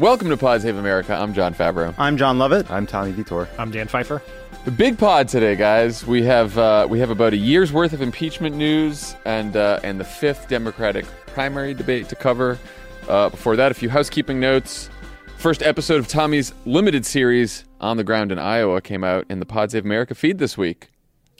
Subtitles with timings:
[0.00, 1.12] Welcome to Pod Save America.
[1.12, 1.92] I'm Jon Favreau.
[1.98, 2.70] I'm Jon Lovett.
[2.70, 3.48] I'm Tommy Vietor.
[3.58, 4.22] I'm Dan Pfeiffer.
[4.64, 6.06] The big pod today, guys.
[6.06, 9.98] We have uh, we have about a year's worth of impeachment news and uh, and
[9.98, 12.60] the fifth Democratic primary debate to cover.
[13.08, 14.88] Uh, before that, a few housekeeping notes.
[15.36, 19.46] First episode of Tommy's limited series on the ground in Iowa came out in the
[19.46, 20.90] Pod Save America feed this week.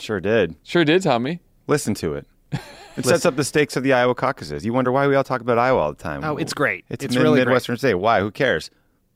[0.00, 0.56] Sure did.
[0.64, 1.38] Sure did, Tommy.
[1.68, 2.26] Listen to it.
[2.98, 4.64] It sets up the stakes of the Iowa caucuses.
[4.64, 6.22] You wonder why we all talk about Iowa all the time.
[6.24, 6.84] Oh, it's great.
[6.88, 7.46] It's, It's a mid- really great.
[7.46, 7.94] Midwestern state.
[7.94, 8.20] Why?
[8.20, 8.70] Who cares?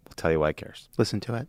[0.06, 0.88] We'll tell you why it cares.
[0.98, 1.48] Listen to it.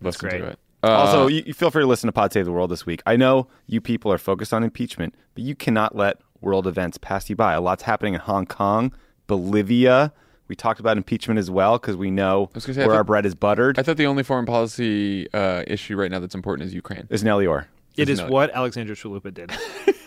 [0.00, 0.38] Listen great.
[0.38, 0.58] to it.
[0.82, 3.02] Uh, also, you, you feel free to listen to Pod Save the World this week.
[3.04, 7.28] I know you people are focused on impeachment, but you cannot let world events pass
[7.28, 7.52] you by.
[7.52, 8.94] A lot's happening in Hong Kong,
[9.26, 10.12] Bolivia.
[10.48, 12.98] We talked about impeachment as well because we know was gonna say, I where thought-
[12.98, 13.78] our bread is buttered.
[13.78, 17.06] I thought the only foreign policy uh, issue right now that's important is Ukraine.
[17.10, 17.68] is Nellie Ohr.
[17.96, 19.52] It is not- what Alexandra Chalupa did.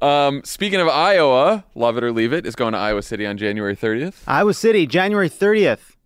[0.00, 3.36] Um, speaking of Iowa, love it or leave it is going to Iowa City on
[3.36, 4.22] January 30th.
[4.26, 5.96] Iowa City, January 30th.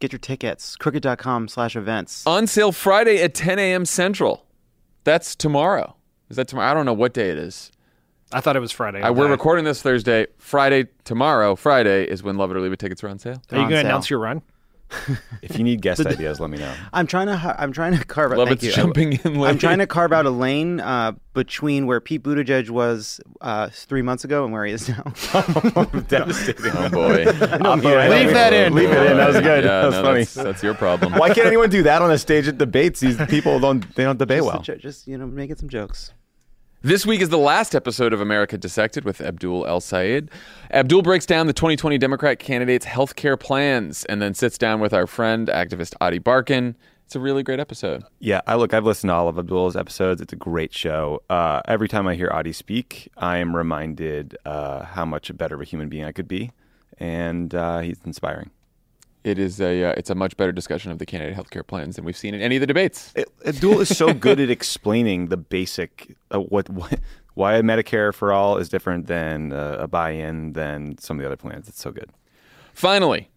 [0.00, 0.76] Get your tickets.
[0.76, 2.26] Crooked.com slash events.
[2.26, 3.84] On sale Friday at 10 a.m.
[3.84, 4.46] Central.
[5.04, 5.96] That's tomorrow.
[6.28, 6.70] Is that tomorrow?
[6.70, 7.70] I don't know what day it is.
[8.32, 9.02] I thought it was Friday.
[9.02, 10.26] I, we're recording this Thursday.
[10.38, 13.42] Friday, tomorrow, Friday is when Love It or Leave It tickets are on sale.
[13.50, 13.86] Are you on going to sale.
[13.86, 14.42] announce your run?
[15.42, 16.72] If you need guest ideas, let me know.
[16.92, 18.70] I'm trying to I'm trying to carve out Love It's you.
[18.70, 19.48] jumping in late.
[19.50, 24.02] I'm trying to carve out a lane uh, between where Pete Buttigieg was uh, three
[24.02, 25.02] months ago and where he is now.
[26.08, 26.70] Devastating.
[26.74, 27.24] Oh, boy.
[27.24, 28.72] Leave that in.
[28.72, 29.16] Leave it in.
[29.16, 29.64] That was good.
[29.64, 30.20] Yeah, that was no, funny.
[30.20, 31.14] That's, that's your problem.
[31.14, 33.00] Why can't anyone do that on a stage at debates?
[33.00, 34.62] These people don't they don't debate just, well.
[34.62, 36.12] jo- just you know, making some jokes.
[36.84, 40.28] This week is the last episode of America Dissected with Abdul El Sayed.
[40.72, 44.92] Abdul breaks down the 2020 Democrat candidates' health care plans and then sits down with
[44.92, 46.74] our friend, activist Ady Barkan.
[47.06, 48.02] It's a really great episode.
[48.18, 48.74] Yeah, I look.
[48.74, 50.20] I've listened to all of Abdul's episodes.
[50.20, 51.22] It's a great show.
[51.30, 55.60] Uh, every time I hear Adi speak, I am reminded uh, how much better of
[55.60, 56.50] a human being I could be,
[56.98, 58.50] and uh, he's inspiring.
[59.24, 61.96] It is a uh, it's a much better discussion of the candidate health care plans
[61.96, 63.12] than we've seen in any of the debates.
[63.14, 66.98] It, Abdul is so good at explaining the basic uh, what, what
[67.34, 71.36] why Medicare for all is different than uh, a buy-in than some of the other
[71.36, 71.68] plans.
[71.68, 72.10] It's so good.
[72.74, 73.30] Finally,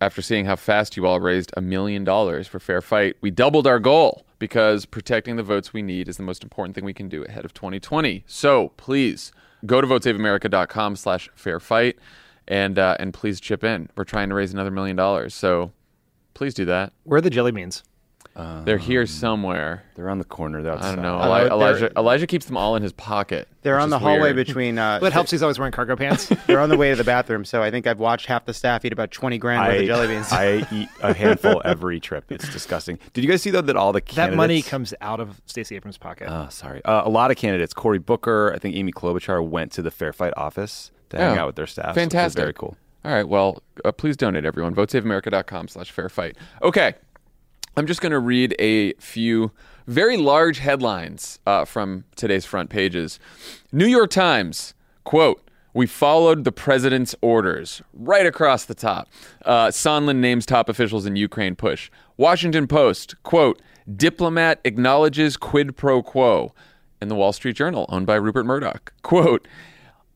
[0.00, 3.66] after seeing how fast you all raised a million dollars for Fair Fight, we doubled
[3.66, 7.08] our goal because protecting the votes we need is the most important thing we can
[7.08, 8.24] do ahead of 2020.
[8.26, 9.32] So please
[9.66, 11.96] go to votesaveamerica.com slash fair fight
[12.48, 13.88] and, uh, and please chip in.
[13.96, 15.34] We're trying to raise another million dollars.
[15.34, 15.72] So
[16.34, 16.92] please do that.
[17.04, 17.82] Where are the jelly beans?
[18.64, 19.84] They're here somewhere.
[19.94, 20.60] They're on the corner.
[20.60, 21.18] They're I don't know.
[21.20, 23.46] Uh, Eli- they're- Elijah, Elijah keeps them all in his pocket.
[23.62, 24.36] They're on the hallway weird.
[24.36, 24.76] between.
[24.78, 25.30] Uh, What helps?
[25.30, 26.26] He's always wearing cargo pants.
[26.46, 28.84] They're on the way to the bathroom, so I think I've watched half the staff
[28.84, 30.32] eat about 20 grand worth of jelly beans.
[30.32, 32.30] I eat a handful every trip.
[32.32, 32.98] It's disgusting.
[33.12, 35.96] Did you guys see though that all the that money comes out of Stacey Abrams'
[35.98, 36.28] pocket.
[36.28, 36.84] Oh, sorry.
[36.84, 37.72] Uh, a lot of candidates.
[37.72, 41.42] Cory Booker, I think Amy Klobuchar went to the Fair Fight office to hang Oh,
[41.42, 41.94] out with their staff.
[41.94, 42.40] Fantastic.
[42.40, 42.76] very cool.
[43.04, 43.28] All right.
[43.28, 44.74] Well, uh, please donate, everyone.
[44.74, 46.36] VoteSaveAmerica.com slash fair fight.
[46.62, 46.94] Okay.
[47.76, 49.50] I'm just going to read a few
[49.86, 53.18] very large headlines uh, from today's front pages.
[53.72, 55.40] New York Times, quote,
[55.74, 59.08] we followed the president's orders right across the top.
[59.44, 61.90] Uh, Sondland names top officials in Ukraine push.
[62.16, 63.60] Washington Post, quote,
[63.92, 66.54] diplomat acknowledges quid pro quo.
[67.00, 69.46] And the Wall Street Journal, owned by Rupert Murdoch, quote,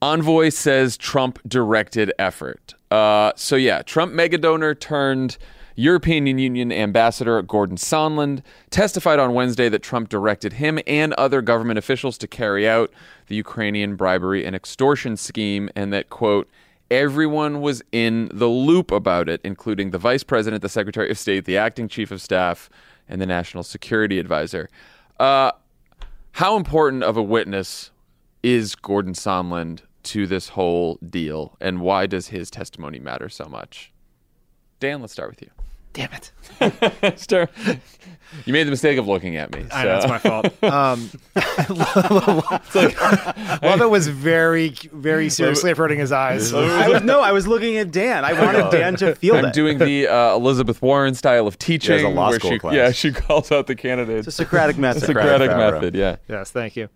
[0.00, 2.74] Envoy says Trump directed effort.
[2.90, 5.36] Uh, so yeah, Trump megadonor turned
[5.74, 11.78] European Union ambassador Gordon Sondland testified on Wednesday that Trump directed him and other government
[11.78, 12.90] officials to carry out
[13.26, 16.48] the Ukrainian bribery and extortion scheme, and that quote
[16.90, 21.44] everyone was in the loop about it, including the vice president, the secretary of state,
[21.44, 22.70] the acting chief of staff,
[23.08, 24.68] and the national security advisor.
[25.20, 25.52] Uh,
[26.32, 27.90] how important of a witness
[28.42, 33.92] is Gordon Sondland to this whole deal, and why does his testimony matter so much?
[34.80, 35.50] Dan, let's start with you.
[35.92, 36.32] Damn it.
[37.18, 37.48] Stir-
[38.44, 39.66] you made the mistake of looking at me.
[39.72, 40.54] I know, it's my fault.
[40.62, 41.10] Um,
[43.62, 46.52] Lovett was very, very seriously averting his eyes.
[46.52, 48.24] I was, no, I was looking at Dan.
[48.24, 49.38] I wanted Dan to feel that.
[49.38, 49.54] I'm that.
[49.54, 52.00] doing the uh, Elizabeth Warren style of teaching.
[52.00, 52.74] Yeah, a law where school she, class.
[52.74, 54.26] Yeah, she calls out the candidates.
[54.26, 55.04] the Socratic method.
[55.04, 55.72] Socratic Pharaoh.
[55.72, 56.16] method, yeah.
[56.28, 56.88] Yes, thank you.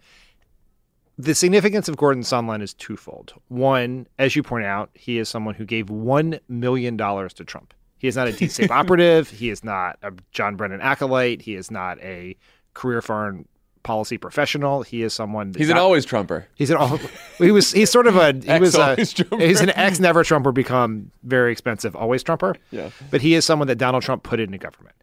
[1.23, 3.35] The significance of Gordon Sondland is twofold.
[3.47, 7.75] One, as you point out, he is someone who gave $1 million to Trump.
[7.99, 9.31] He is not a deep state operative.
[9.31, 11.41] He is not a John Brennan acolyte.
[11.41, 12.37] He is not a
[12.75, 13.47] career foreign
[13.85, 14.83] policy professional.
[14.83, 15.53] He is someone.
[15.53, 16.49] that He's an always Trumper.
[16.57, 16.99] He's an all.
[17.39, 17.71] He was.
[17.71, 18.33] He's sort of a.
[18.43, 18.97] He was a.
[19.07, 19.47] Trumper.
[19.47, 22.57] He's an ex never Trumper become very expensive always Trumper.
[22.73, 22.91] Yeah.
[23.13, 24.97] But he is someone that Donald Trump put into government.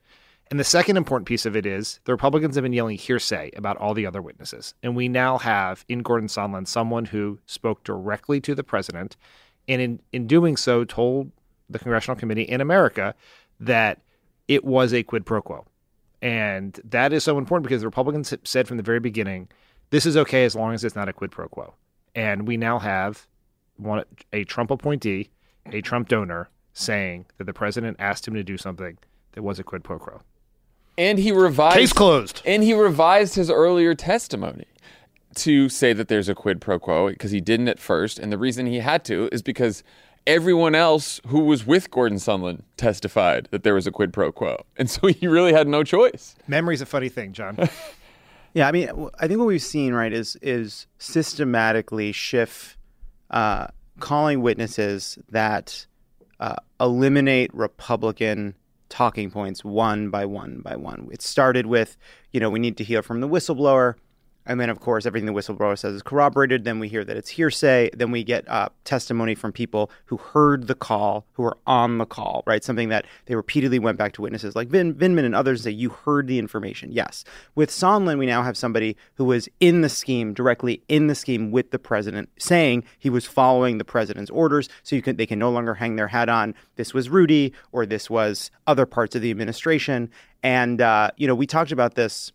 [0.50, 3.78] And the second important piece of it is the Republicans have been yelling hearsay about
[3.78, 8.42] all the other witnesses, and we now have in Gordon Sondland someone who spoke directly
[8.42, 9.16] to the president,
[9.68, 11.31] and in in doing so told
[11.69, 13.13] the congressional committee in America
[13.60, 14.01] that
[14.48, 15.66] it was a quid pro quo.
[16.22, 19.50] And that is so important because the Republicans said from the very beginning,
[19.92, 21.75] this is okay as long as it's not a quid pro quo.
[22.16, 23.28] And we now have
[23.78, 24.04] one
[24.34, 25.30] a Trump appointee,
[25.68, 28.98] a Trump donor, saying that the president asked him to do something
[29.34, 30.22] that was a quid pro quo.
[31.00, 32.42] And he revised Case closed.
[32.46, 34.66] And he revised his earlier testimony
[35.36, 38.19] to say that there's a quid pro quo because he didn't at first.
[38.19, 39.81] And the reason he had to is because
[40.28, 44.66] everyone else who was with Gordon Sondland testified that there was a quid pro quo.
[44.78, 46.36] And so he really had no choice.
[46.48, 47.57] Memory's a funny thing, John.
[48.54, 52.78] Yeah, I mean, I think what we've seen, right, is is systematically Schiff
[53.30, 53.68] uh,
[54.00, 55.86] calling witnesses that
[56.40, 58.56] uh, eliminate Republican
[58.90, 61.08] talking points one by one by one.
[61.12, 61.98] It started with,
[62.32, 63.96] you know, we need to hear from the whistleblower.
[64.50, 66.63] And then, of course, everything the whistleblower says is corroborated.
[66.63, 67.92] Then we hear that it's hearsay.
[67.94, 72.07] Then we get uh, testimony from people who heard the call, who were on the
[72.07, 72.63] call, right?
[72.63, 75.78] Something that they repeatedly went back to witnesses like Vin, Vindman and others and say,
[75.78, 76.92] You heard the information.
[76.92, 77.24] Yes.
[77.54, 81.52] With Sondland, we now have somebody who was in the scheme, directly in the scheme
[81.52, 84.68] with the president, saying he was following the president's orders.
[84.81, 87.86] So you can, they can no longer hang their hat on this was Rudy or
[87.86, 90.10] this was other parts of the administration.
[90.42, 92.31] And, uh, you know, we talked about this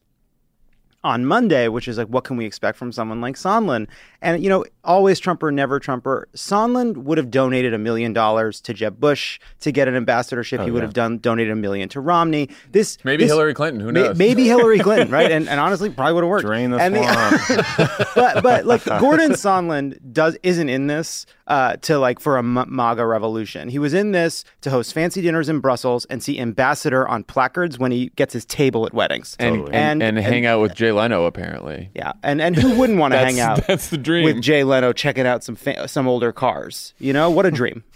[1.05, 3.87] on Monday, which is like, what can we expect from someone like Sondland?
[4.23, 6.27] And, you know, always Trumper, never Trumper.
[6.35, 10.63] Sondland would have donated a million dollars to Jeb Bush to get an ambassadorship.
[10.63, 12.49] he would have done donated a million to Romney.
[12.73, 14.19] This Maybe this- Hillary Clinton, who may- knows?
[14.19, 15.31] maybe Hillary Clinton, right?
[15.31, 16.47] And, and honestly, probably would have worked.
[16.47, 18.09] Drain the And swamp.
[18.15, 22.65] but but like Gordon Sondland does isn't in this uh, to like for a M-
[22.75, 23.69] MAGA revolution.
[23.69, 27.79] He was in this to host fancy dinners in Brussels and see ambassador on placards
[27.79, 31.25] when he gets his table at weddings and, and, and, hang out with Jay Leno,
[31.27, 31.91] apparently.
[31.95, 33.67] yeah, and and who wouldn't want to hang out?
[33.67, 34.25] that's the dream.
[34.25, 36.95] with Jay Leno checking out some fa- some older cars.
[36.99, 37.85] You know what a dream.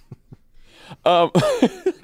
[1.05, 1.31] Um,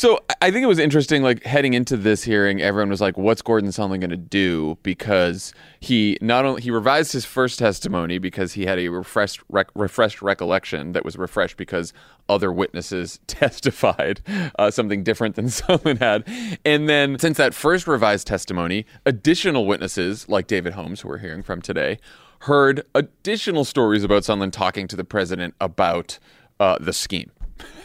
[0.00, 3.42] so I- think it was interesting, like heading into this hearing, everyone was like, "What's
[3.42, 8.54] Gordon Sondland going to do?" Because he not only he revised his first testimony because
[8.54, 11.92] he had a refreshed rec- refreshed recollection that was refreshed because
[12.30, 14.22] other witnesses testified
[14.58, 16.24] uh, something different than Sondland had,
[16.64, 21.42] and then since that first revised testimony, additional witnesses like David Holmes, who we're hearing
[21.42, 21.98] from today,
[22.40, 26.18] heard additional stories about Sondland talking to the president about
[26.58, 27.30] uh, the scheme.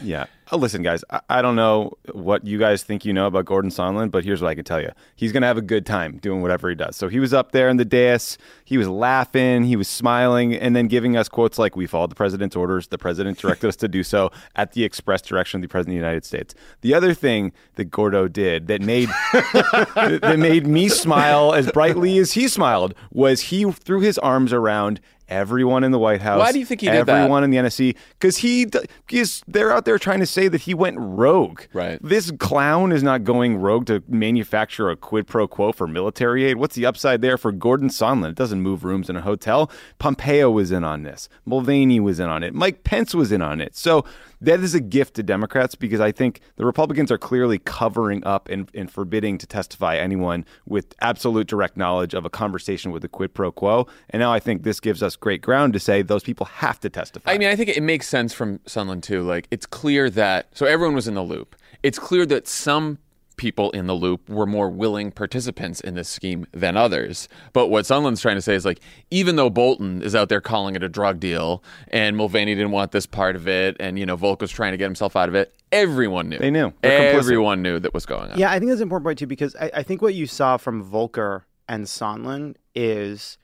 [0.02, 0.26] Yeah.
[0.52, 3.70] Oh, listen, guys, I, I don't know what you guys think you know about Gordon
[3.70, 4.90] Sondland, but here's what I can tell you.
[5.16, 6.94] He's going to have a good time doing whatever he does.
[6.94, 8.38] So he was up there in the dais.
[8.64, 9.64] He was laughing.
[9.64, 12.86] He was smiling and then giving us quotes like, We followed the president's orders.
[12.88, 16.00] The president directed us to do so at the express direction of the president of
[16.00, 16.54] the United States.
[16.82, 22.32] The other thing that Gordo did that made that made me smile as brightly as
[22.32, 26.38] he smiled was he threw his arms around everyone in the White House.
[26.38, 27.16] Why do you think he did that?
[27.16, 28.66] everyone in the NSC because he
[29.06, 31.62] because they're out there trying to say that he went rogue.
[31.72, 31.98] Right.
[32.02, 36.56] This clown is not going rogue to manufacture a quid pro quo for military aid.
[36.56, 38.30] What's the upside there for Gordon Sondland?
[38.30, 39.70] It doesn't move rooms in a hotel.
[39.98, 41.28] Pompeo was in on this.
[41.44, 42.54] Mulvaney was in on it.
[42.54, 43.76] Mike Pence was in on it.
[43.76, 44.04] So
[44.40, 48.48] that is a gift to Democrats because I think the Republicans are clearly covering up
[48.48, 53.08] and, and forbidding to testify anyone with absolute direct knowledge of a conversation with a
[53.08, 53.86] quid pro quo.
[54.10, 56.90] And now I think this gives us great ground to say those people have to
[56.90, 57.30] testify.
[57.30, 59.22] I mean, I think it makes sense from Sondland too.
[59.22, 61.56] Like, it's clear that so everyone was in the loop.
[61.82, 62.98] It's clear that some
[63.36, 67.28] people in the loop were more willing participants in this scheme than others.
[67.52, 70.76] But what Sondland's trying to say is like, even though Bolton is out there calling
[70.76, 74.16] it a drug deal, and Mulvaney didn't want this part of it, and you know
[74.16, 76.38] Volk was trying to get himself out of it, everyone knew.
[76.38, 76.72] They knew.
[76.82, 77.18] They're complicit.
[77.18, 78.38] Everyone knew that was going on.
[78.38, 80.56] Yeah, I think that's an important point too because I, I think what you saw
[80.56, 83.38] from Volker and Sondland is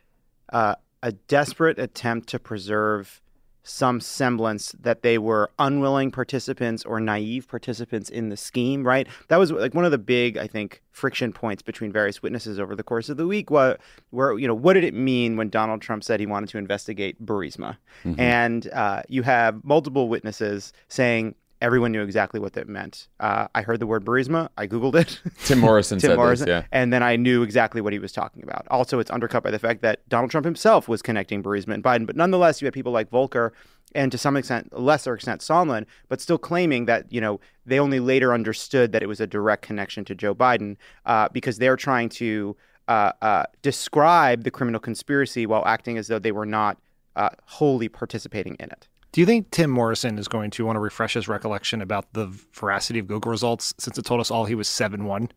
[0.52, 3.22] uh, a desperate attempt to preserve
[3.62, 9.07] some semblance that they were unwilling participants or naive participants in the scheme, right?
[9.28, 12.75] That was like one of the big, I think, friction points between various witnesses over
[12.75, 13.50] the course of the week.
[13.50, 16.59] What, where, you know, what did it mean when Donald Trump said he wanted to
[16.59, 17.76] investigate Burisma?
[18.04, 18.21] Mm-hmm.
[18.21, 23.09] And uh, you have multiple witnesses saying, everyone knew exactly what that meant.
[23.21, 24.49] Uh, I heard the word Burisma.
[24.59, 25.21] I Googled it.
[25.45, 26.66] Tim Morrison Tim said Morrison, this, yeah.
[26.73, 28.66] And then I knew exactly what he was talking about.
[28.69, 32.07] Also, it's undercut by the fact that Donald Trump himself was connecting Burisma and Biden.
[32.07, 33.52] But nonetheless, you had people like Volker
[33.95, 38.00] and to some extent, lesser extent, Sondland, but still claiming that, you know, they only
[38.00, 40.76] later understood that it was a direct connection to Joe Biden
[41.07, 42.57] uh, because they're trying to
[42.88, 46.78] uh, uh, describe the criminal conspiracy while acting as though they were not
[47.16, 48.88] uh, wholly participating in it.
[49.12, 52.28] Do you think Tim Morrison is going to want to refresh his recollection about the
[52.54, 55.28] veracity of Google results since it told us all he was 7 1?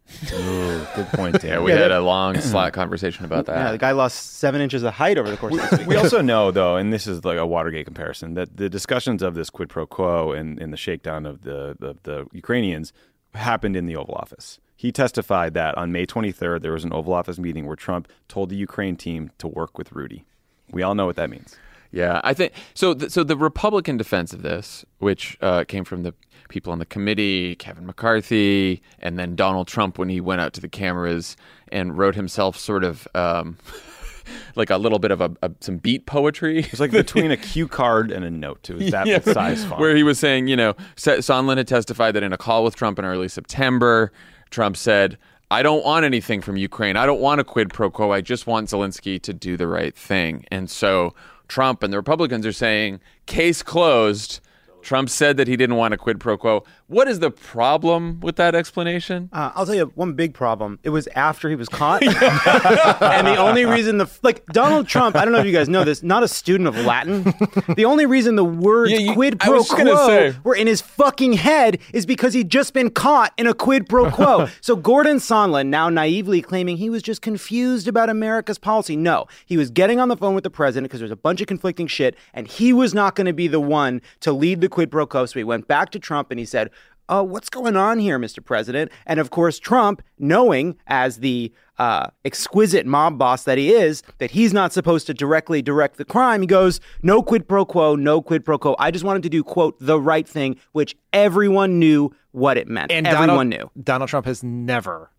[0.96, 1.51] good point, Dan.
[1.51, 3.58] Yeah, we yeah, had a long Slack conversation about that.
[3.58, 5.88] Yeah, the guy lost seven inches of height over the course of this week.
[5.89, 9.36] We also know, though, and this is like a Watergate comparison, that the discussions of
[9.36, 12.94] this quid pro quo and, and the shakedown of the, the, the Ukrainians
[13.34, 14.58] happened in the Oval Office.
[14.77, 18.50] He testified that on May 23rd, there was an Oval Office meeting where Trump told
[18.50, 20.24] the Ukraine team to work with Rudy.
[20.72, 21.58] We all know what that means.
[21.96, 22.94] Yeah, I think so.
[22.94, 26.14] The, so the Republican defense of this, which uh, came from the
[26.50, 30.62] people on the committee, Kevin McCarthy, and then Donald Trump when he went out to
[30.62, 31.38] the cameras
[31.70, 33.08] and wrote himself sort of.
[33.16, 33.58] Um,
[34.56, 36.60] like a little bit of a, a, some beat poetry.
[36.60, 38.70] It's like between a cue card and a note.
[38.70, 39.20] It was that yeah.
[39.20, 39.80] size font.
[39.80, 42.98] Where he was saying, you know, Sondland had testified that in a call with Trump
[42.98, 44.12] in early September,
[44.50, 45.20] Trump said,
[45.52, 46.98] I don't want anything from Ukraine.
[46.98, 48.12] I don't want a quid pro quo.
[48.12, 50.46] I just want Zelensky to do the right thing.
[50.50, 51.14] And so
[51.48, 54.40] Trump and the Republicans are saying, case closed.
[54.82, 56.64] Trump said that he didn't want a quid pro quo.
[56.88, 59.30] What is the problem with that explanation?
[59.34, 60.77] Uh, I'll tell you one big problem.
[60.84, 65.15] It was after he was caught, and the only reason the like Donald Trump.
[65.15, 66.04] I don't know if you guys know this.
[66.04, 67.34] Not a student of Latin.
[67.75, 70.36] The only reason the words yeah, you, quid pro quo say.
[70.44, 74.12] were in his fucking head is because he'd just been caught in a quid pro
[74.12, 74.48] quo.
[74.62, 78.96] so Gordon Sondland now naively claiming he was just confused about America's policy.
[78.96, 81.48] No, he was getting on the phone with the president because there's a bunch of
[81.48, 84.92] conflicting shit, and he was not going to be the one to lead the quid
[84.92, 85.25] pro quo.
[85.25, 86.70] So he went back to Trump and he said,
[87.09, 88.43] uh, what's going on here, Mr.
[88.43, 88.91] President?
[89.05, 94.31] And of course, Trump, knowing as the uh, exquisite mob boss that he is, that
[94.31, 98.21] he's not supposed to directly direct the crime, he goes, no quid pro quo, no
[98.21, 98.75] quid pro quo.
[98.79, 102.91] I just wanted to do, quote, the right thing, which everyone knew what it meant.
[102.91, 103.83] And everyone Donald, knew.
[103.83, 105.12] Donald Trump has never,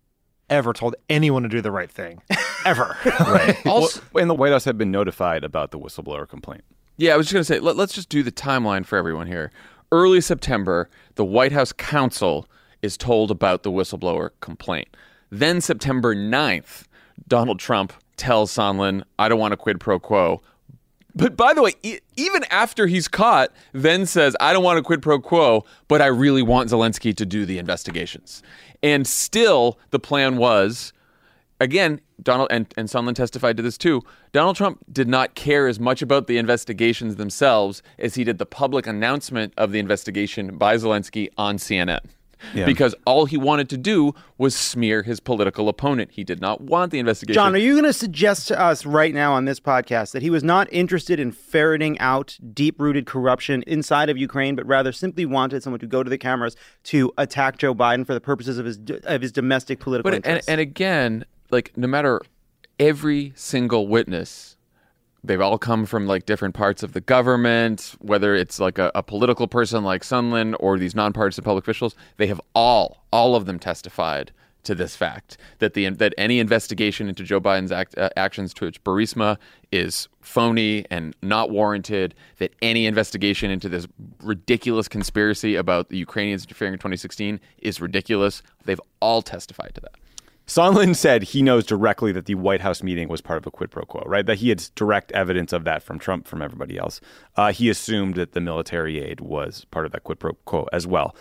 [0.49, 2.21] ever told anyone to do the right thing.
[2.65, 2.97] ever.
[3.05, 3.65] right.
[3.65, 6.63] Also, well, and the White House had been notified about the whistleblower complaint.
[6.97, 9.27] Yeah, I was just going to say, let, let's just do the timeline for everyone
[9.27, 9.51] here
[9.91, 12.47] early September, the White House counsel
[12.81, 14.87] is told about the whistleblower complaint.
[15.29, 16.85] Then September 9th,
[17.27, 20.41] Donald Trump tells Sondland, I don't want a quid pro quo.
[21.15, 24.83] But by the way, e- even after he's caught, then says, I don't want a
[24.83, 28.43] quid pro quo, but I really want Zelensky to do the investigations.
[28.83, 30.93] And still, the plan was
[31.59, 34.01] again, Donald and, and Sondland testified to this too.
[34.31, 38.45] Donald Trump did not care as much about the investigations themselves as he did the
[38.45, 41.99] public announcement of the investigation by Zelensky on CNN.
[42.53, 42.65] Yeah.
[42.65, 46.11] Because all he wanted to do was smear his political opponent.
[46.11, 47.33] He did not want the investigation.
[47.33, 50.29] John, are you going to suggest to us right now on this podcast that he
[50.29, 55.25] was not interested in ferreting out deep rooted corruption inside of Ukraine, but rather simply
[55.25, 58.65] wanted someone to go to the cameras to attack Joe Biden for the purposes of
[58.65, 60.47] his of his domestic political but, interests?
[60.47, 62.21] And, and again, like no matter
[62.79, 64.55] every single witness
[65.23, 69.03] they've all come from like different parts of the government whether it's like a, a
[69.03, 73.59] political person like Sondland or these nonpartisan public officials they have all all of them
[73.59, 74.31] testified
[74.67, 78.77] to this fact that the that any investigation into Joe Biden's act, uh, actions towards
[78.77, 79.37] Burisma
[79.71, 82.13] is phony and not warranted.
[82.39, 83.87] That any investigation into this
[84.21, 88.43] ridiculous conspiracy about the Ukrainians interfering in 2016 is ridiculous.
[88.65, 89.95] They've all testified to that.
[90.47, 93.69] Sondland said he knows directly that the White House meeting was part of a quid
[93.69, 94.25] pro quo, right?
[94.25, 97.01] That he had direct evidence of that from Trump, from everybody else.
[97.35, 100.87] Uh, he assumed that the military aid was part of that quid pro quo as
[100.87, 101.13] well.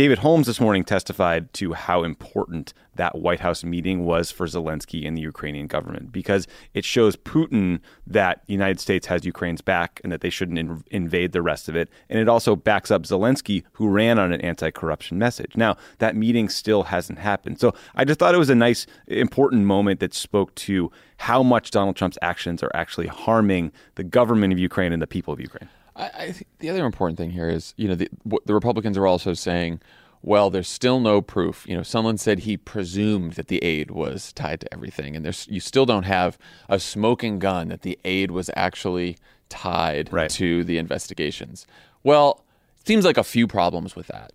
[0.00, 5.06] David Holmes this morning testified to how important that White House meeting was for Zelensky
[5.06, 10.00] and the Ukrainian government because it shows Putin that the United States has Ukraine's back
[10.02, 11.90] and that they shouldn't in- invade the rest of it.
[12.08, 15.54] And it also backs up Zelensky, who ran on an anti corruption message.
[15.54, 17.60] Now, that meeting still hasn't happened.
[17.60, 21.72] So I just thought it was a nice, important moment that spoke to how much
[21.72, 25.68] Donald Trump's actions are actually harming the government of Ukraine and the people of Ukraine.
[26.00, 28.08] I, I the other important thing here is, you know, the,
[28.46, 29.80] the Republicans are also saying,
[30.22, 31.64] well, there's still no proof.
[31.68, 35.46] You know, someone said he presumed that the aid was tied to everything, and there's
[35.48, 36.36] you still don't have
[36.68, 39.16] a smoking gun that the aid was actually
[39.48, 40.30] tied Right.
[40.30, 41.66] to the investigations.
[42.02, 42.44] Well,
[42.84, 44.32] seems like a few problems with that.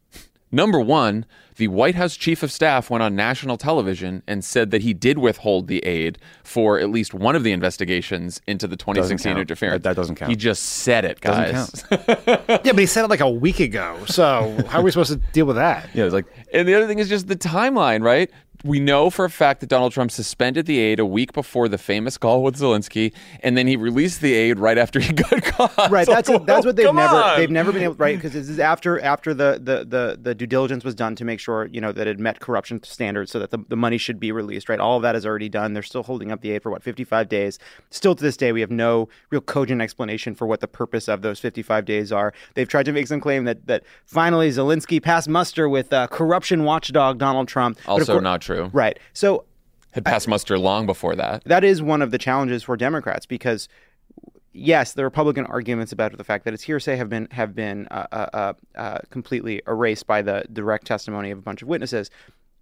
[0.52, 1.26] Number one,
[1.58, 5.18] the White House chief of staff went on national television and said that he did
[5.18, 9.40] withhold the aid for at least one of the investigations into the 2016 count.
[9.42, 9.84] interference.
[9.84, 10.30] That- that doesn't count.
[10.30, 11.84] He just said it, guys.
[11.84, 12.08] Doesn't
[12.48, 13.98] Yeah, but he said it like a week ago.
[14.08, 15.90] So how are we supposed to deal with that?
[15.94, 18.30] Yeah, it's like And the other thing is just the timeline, right?
[18.66, 21.78] We know for a fact that Donald Trump suspended the aid a week before the
[21.78, 25.92] famous call with Zelensky, and then he released the aid right after he got caught.
[25.92, 26.08] Right.
[26.08, 27.40] So, That's that's what they've never on.
[27.40, 30.34] they've never been able to right because this is after after the, the the the
[30.34, 33.38] due diligence was done to make sure you know that it met corruption standards so
[33.38, 34.68] that the, the money should be released.
[34.68, 34.80] Right.
[34.80, 35.74] All of that is already done.
[35.74, 37.60] They're still holding up the aid for what 55 days.
[37.92, 41.22] Still to this day, we have no real cogent explanation for what the purpose of
[41.22, 42.34] those 55 days are.
[42.56, 46.64] They've tried to make some claim that that finally Zelensky passed muster with uh, corruption
[46.64, 47.78] watchdog Donald Trump.
[47.86, 48.55] Also cour- not true.
[48.64, 49.00] Right.
[49.14, 49.46] So
[49.92, 51.44] Had passed muster long before that.
[51.46, 53.68] that is one of the challenges for Democrats because
[54.54, 58.08] yes, the Republican arguments about the fact that it's hearsay have been have been uh,
[58.12, 62.10] uh, uh, uh, completely erased by the direct testimony of a bunch of witnesses.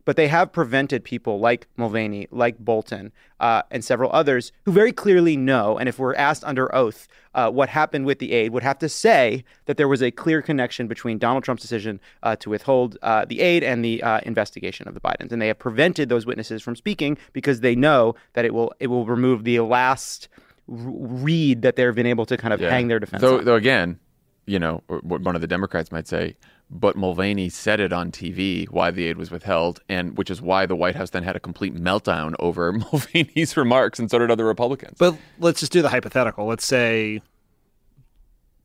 [0.06, 4.92] But they have prevented people like Mulvaney, like Bolton, uh, and several others who very
[4.92, 8.64] clearly know, and if we're asked under oath uh, what happened with the aid, would
[8.64, 12.50] have to say that there was a clear connection between Donald Trump's decision uh, to
[12.50, 15.32] withhold uh, the aid and the uh, investigation of the Bidens.
[15.32, 18.88] And they have prevented those witnesses from speaking because they know that it will it
[18.88, 20.28] will remove the last
[20.70, 23.46] r- read that they've been able to kind of hang their defense Though, on.
[23.46, 24.00] though again,
[24.46, 26.36] you know, what one of the Democrats might say,
[26.74, 30.66] but Mulvaney said it on TV why the aid was withheld, and which is why
[30.66, 34.46] the White House then had a complete meltdown over Mulvaney's remarks, and so did other
[34.46, 34.98] Republicans.
[34.98, 36.46] But let's just do the hypothetical.
[36.46, 37.22] Let's say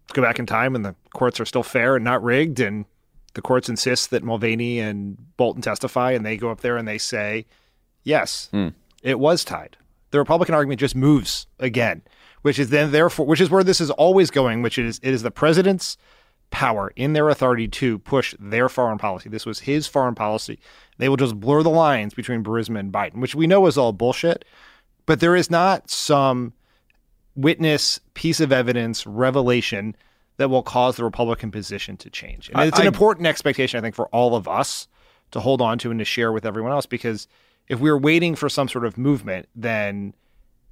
[0.04, 2.86] let's go back in time and the courts are still fair and not rigged, and
[3.34, 6.98] the courts insist that Mulvaney and Bolton testify, and they go up there and they
[6.98, 7.46] say,
[8.04, 8.68] yes, hmm.
[9.02, 9.76] it was tied.
[10.10, 12.00] The Republican argument just moves again,
[12.40, 15.22] which is then therefore, which is where this is always going, which is it is
[15.22, 15.98] the president's
[16.50, 19.28] power in their authority to push their foreign policy.
[19.28, 20.58] This was his foreign policy.
[20.98, 23.92] They will just blur the lines between Burisma and Biden, which we know is all
[23.92, 24.44] bullshit.
[25.06, 26.52] But there is not some
[27.34, 29.96] witness, piece of evidence, revelation
[30.38, 32.50] that will cause the Republican position to change.
[32.54, 34.88] And it's an I- important expectation, I think, for all of us
[35.32, 36.86] to hold on to and to share with everyone else.
[36.86, 37.28] Because
[37.68, 40.14] if we're waiting for some sort of movement, then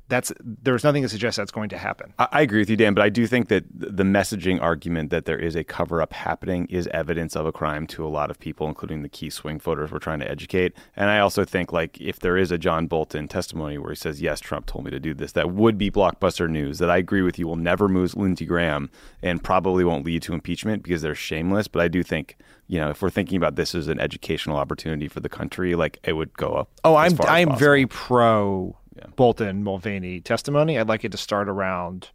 [0.09, 2.13] that's there's nothing to suggest that's going to happen.
[2.19, 5.25] I, I agree with you, Dan, but I do think that the messaging argument that
[5.25, 8.39] there is a cover up happening is evidence of a crime to a lot of
[8.39, 10.75] people, including the key swing voters we're trying to educate.
[10.95, 14.23] And I also think, like, if there is a John Bolton testimony where he says,
[14.23, 17.23] Yes, Trump told me to do this, that would be blockbuster news that I agree
[17.23, 18.91] with you will never move Lindsey Graham
[19.23, 21.69] and probably won't lead to impeachment because they're shameless.
[21.69, 22.37] But I do think,
[22.69, 25.99] you know, if we're thinking about this as an educational opportunity for the country, like,
[26.05, 26.71] it would go up.
[26.85, 27.59] Oh, as I'm far I'm possible.
[27.59, 28.77] very pro
[29.17, 30.79] Bolton Mulvaney testimony.
[30.79, 32.11] I'd like it to start around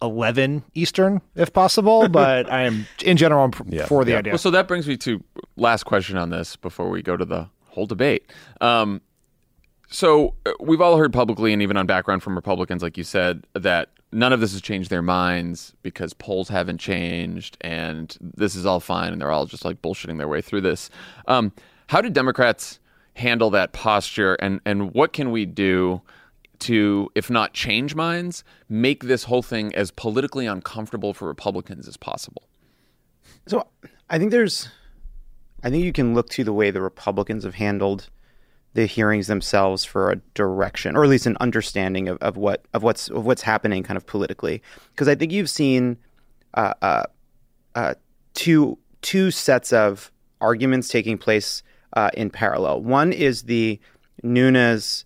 [0.00, 2.08] eleven Eastern, if possible.
[2.12, 3.86] But I am in general I'm pr- Yeah.
[3.86, 4.18] for the Yeah.
[4.18, 4.32] idea.
[4.32, 5.22] Well, so that brings me to
[5.56, 8.30] last question on this before we go to the whole debate.
[8.60, 9.00] Um,
[9.88, 13.44] so uh, we've all heard publicly and even on background from Republicans, like you said,
[13.54, 18.66] that none of this has changed their minds because polls haven't changed and this is
[18.66, 20.90] all fine and they're all just like bullshitting their way through this.
[21.28, 21.52] Um,
[21.88, 22.78] how did Democrats
[23.14, 26.00] handle that posture and, and what can we do
[26.60, 31.96] to, if not change minds, make this whole thing as politically uncomfortable for Republicans as
[31.96, 32.44] possible?
[33.46, 33.66] So
[34.08, 34.68] I think there's,
[35.62, 38.08] I think you can look to the way the Republicans have handled
[38.74, 42.82] the hearings themselves for a direction, or at least an understanding of, of what of
[42.82, 44.62] what's of what's happening kind of politically.
[44.92, 45.98] Because I think you've seen
[46.54, 47.04] uh, uh,
[47.74, 47.94] uh,
[48.34, 51.62] two two sets of arguments taking place
[51.94, 52.82] uh, in parallel.
[52.82, 53.78] One is the
[54.22, 55.04] Nunes,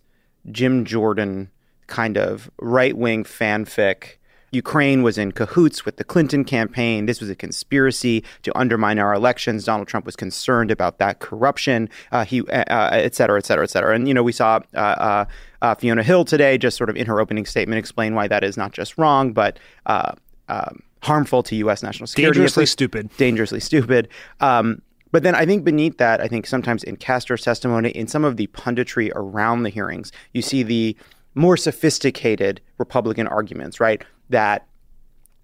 [0.51, 1.49] Jim Jordan
[1.87, 4.17] kind of right wing fanfic.
[4.51, 7.05] Ukraine was in cahoots with the Clinton campaign.
[7.05, 9.65] This was a conspiracy to undermine our elections.
[9.65, 11.89] Donald Trump was concerned about that corruption.
[12.11, 13.93] Uh, he, uh, uh, et cetera, et cetera, et cetera.
[13.93, 15.25] And you know, we saw uh, uh,
[15.61, 18.55] uh, Fiona Hill today, just sort of in her opening statement, explain why that is
[18.55, 20.13] not just wrong, but uh,
[20.47, 21.83] um, harmful to U.S.
[21.83, 22.37] national security.
[22.37, 23.09] Dangerously stupid.
[23.17, 24.07] dangerously stupid.
[24.39, 28.25] Um, but then I think beneath that, I think sometimes in Castor's testimony, in some
[28.25, 30.95] of the punditry around the hearings, you see the
[31.35, 34.03] more sophisticated Republican arguments, right?
[34.29, 34.67] That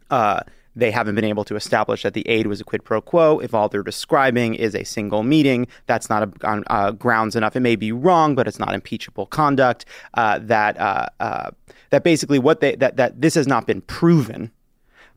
[0.09, 0.41] uh,
[0.75, 3.39] they haven't been able to establish that the aid was a quid pro quo.
[3.39, 7.55] If all they're describing is a single meeting, that's not a, on, uh, grounds enough.
[7.55, 9.85] It may be wrong, but it's not impeachable conduct.
[10.15, 11.51] Uh, that uh, uh,
[11.91, 14.51] that basically what they that that this has not been proven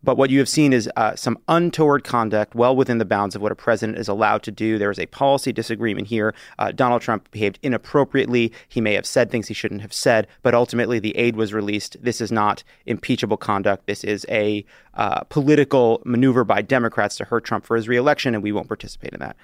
[0.06, 3.42] But what you have seen is uh, some untoward conduct well within the bounds of
[3.42, 4.78] what a president is allowed to do.
[4.78, 6.32] There is a policy disagreement here.
[6.60, 8.52] Uh, Donald Trump behaved inappropriately.
[8.68, 11.96] He may have said things he shouldn't have said, but ultimately the aid was released.
[12.00, 13.88] This is not impeachable conduct.
[13.88, 14.64] This is a
[14.94, 19.12] uh, political maneuver by Democrats to hurt Trump for his reelection, and we won't participate
[19.12, 19.36] in that.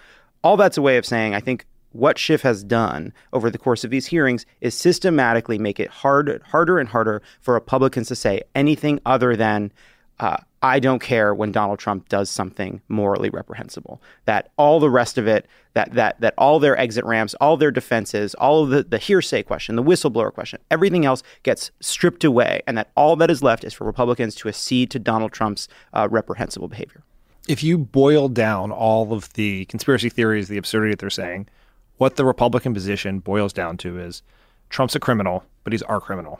[0.45, 3.83] All that's a way of saying I think what Schiff has done over the course
[3.83, 8.43] of these hearings is systematically make it hard, harder and harder for Republicans to say
[8.55, 9.73] anything other than
[10.21, 14.01] uh, I don't care when Donald Trump does something morally reprehensible.
[14.27, 17.73] That all the rest of it, that that that all their exit ramps, all their
[17.73, 22.63] defenses, all of the, the hearsay question, the whistleblower question, everything else gets stripped away,
[22.67, 26.07] and that all that is left is for Republicans to accede to Donald Trump's uh,
[26.11, 27.03] reprehensible behavior.
[27.49, 31.49] If you boil down all of the conspiracy theories, the absurdity that they're saying,
[31.97, 34.23] what the Republican position boils down to is
[34.71, 36.39] Trump's a criminal, but he's our criminal.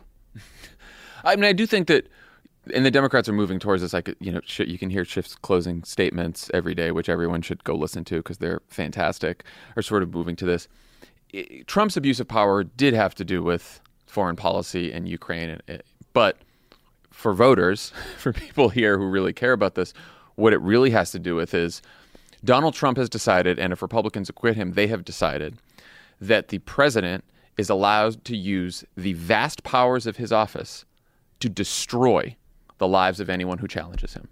[1.25, 2.09] I mean, I do think that
[2.73, 3.93] and the Democrats are moving towards this.
[3.93, 7.75] Like you know, you can hear Schiff's closing statements every day, which everyone should go
[7.75, 9.45] listen to because they're fantastic.
[9.77, 10.69] Are sort of moving to this.
[11.67, 15.59] Trump's abuse of power did have to do with foreign policy and Ukraine,
[16.13, 16.37] but
[17.11, 19.95] for voters, for people here who really care about this,
[20.35, 21.83] what it really has to do with is
[22.45, 25.57] Donald Trump has decided, and if Republicans acquit him, they have decided
[26.21, 27.25] that the president
[27.57, 30.85] is allowed to use the vast powers of his office
[31.41, 32.37] to destroy
[32.83, 34.29] the lives of anyone who challenges him.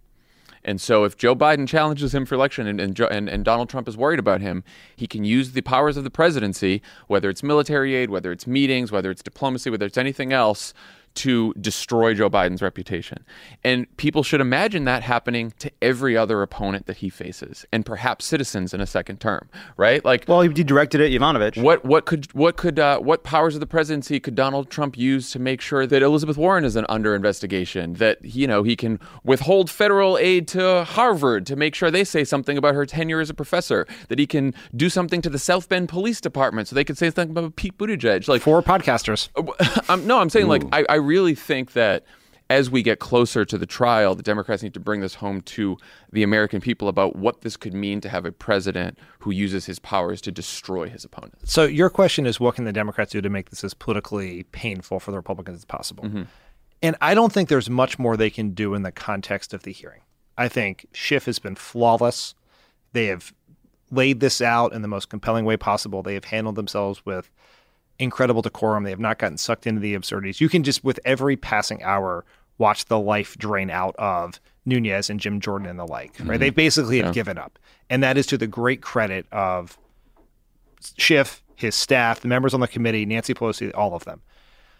[0.64, 3.88] And so, if Joe Biden challenges him for election and, and, and, and, Donald Trump
[3.88, 4.62] is worried about him,
[4.94, 8.92] he can use the powers of the presidency, whether it's military aid, whether it's meetings,
[8.92, 10.74] whether it's diplomacy, whether it's anything else,
[11.14, 13.24] to destroy Joe Biden's reputation.
[13.64, 18.24] And people should imagine that happening to every other opponent that he faces, and perhaps
[18.24, 20.04] citizens in a second term, right?
[20.04, 21.60] Like, well, he directed it, Yovanovitch.
[21.62, 25.30] What what could what could uh, what powers of the presidency could Donald Trump use
[25.32, 27.94] to make sure that Elizabeth Warren is under investigation?
[27.94, 32.24] That you know he can withhold federal aid to Harvard to make sure they say
[32.24, 33.86] something about her tenure as a professor.
[34.08, 37.06] That he can do something to the South Bend Police Department so they could say
[37.10, 38.28] something about Pete Buttigieg.
[38.28, 39.28] Like four podcasters.
[39.88, 40.50] Um, no, I'm saying Ooh.
[40.50, 42.04] like I, I really think that
[42.48, 45.76] as we get closer to the trial, the Democrats need to bring this home to
[46.12, 49.78] the American people about what this could mean to have a president who uses his
[49.78, 51.34] powers to destroy his opponent.
[51.44, 55.00] So, your question is what can the Democrats do to make this as politically painful
[55.00, 56.04] for the Republicans as possible?
[56.04, 56.22] Mm-hmm.
[56.82, 59.72] And I don't think there's much more they can do in the context of the
[59.72, 60.00] hearing.
[60.38, 62.34] I think Schiff has been flawless.
[62.92, 63.32] They have
[63.90, 66.02] laid this out in the most compelling way possible.
[66.02, 67.30] They have handled themselves with
[68.00, 68.84] incredible decorum.
[68.84, 70.40] They have not gotten sucked into the absurdities.
[70.40, 72.24] You can just, with every passing hour,
[72.58, 76.18] watch the life drain out of Nunes and Jim Jordan and the like.
[76.18, 76.28] Right?
[76.28, 76.38] Mm-hmm.
[76.38, 77.58] They basically have given up,
[77.88, 79.78] and that is to the great credit of
[80.96, 84.22] Schiff, his staff, the members on the committee, Nancy Pelosi, all of them.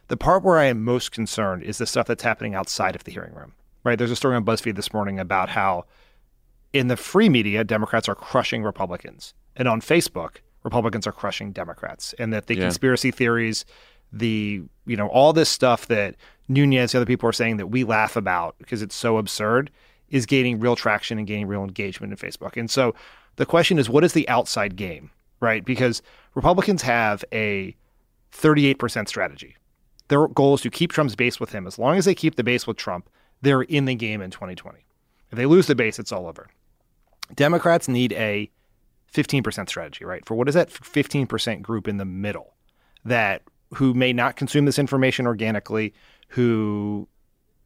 [0.09, 3.12] The part where I am most concerned is the stuff that's happening outside of the
[3.12, 3.52] hearing room.
[3.85, 3.96] Right?
[3.96, 5.85] There's a story on BuzzFeed this morning about how
[6.72, 12.14] in the free media, Democrats are crushing Republicans, and on Facebook, Republicans are crushing Democrats,
[12.18, 12.62] and that the yeah.
[12.62, 13.64] conspiracy theories,
[14.12, 16.16] the you know all this stuff that
[16.49, 19.70] Nunes, the other people are saying that we laugh about because it's so absurd,
[20.09, 22.57] is gaining real traction and gaining real engagement in Facebook.
[22.57, 22.94] And so
[23.37, 25.64] the question is, what is the outside game, right?
[25.64, 26.03] Because
[26.35, 27.75] Republicans have a
[28.33, 29.57] 38% strategy.
[30.09, 31.66] Their goal is to keep Trump's base with him.
[31.66, 33.09] As long as they keep the base with Trump,
[33.42, 34.85] they're in the game in 2020.
[35.31, 36.49] If they lose the base, it's all over.
[37.35, 38.51] Democrats need a
[39.14, 40.25] 15% strategy, right?
[40.25, 42.55] For what is that 15% group in the middle
[43.05, 43.42] that
[43.75, 45.94] who may not consume this information organically,
[46.29, 47.09] who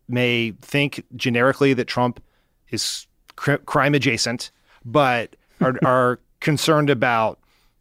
[0.08, 2.22] may think generically that Trump
[2.70, 4.50] is cr- crime adjacent,
[4.84, 7.38] but are, are concerned about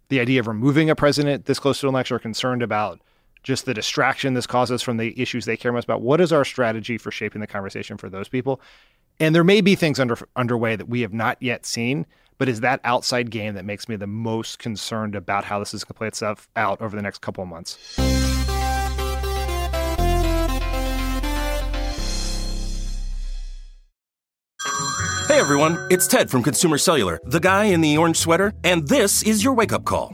[0.10, 3.02] the idea of removing a president this close to an election, are concerned about
[3.44, 6.02] just the distraction this causes from the issues they care most about.
[6.02, 8.62] What is our strategy for shaping the conversation for those people?
[9.20, 12.06] And there may be things under underway that we have not yet seen
[12.44, 15.86] but is that outside game that makes me the most concerned about how this is
[15.86, 17.78] going to play itself out over the next couple of months.
[25.30, 29.24] Hey everyone, it's Ted from Consumer Cellular, the guy in the orange sweater, and this
[29.24, 30.14] is your wake up call.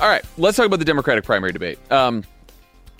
[0.00, 1.78] All right, let's talk about the Democratic primary debate.
[1.92, 2.24] Um,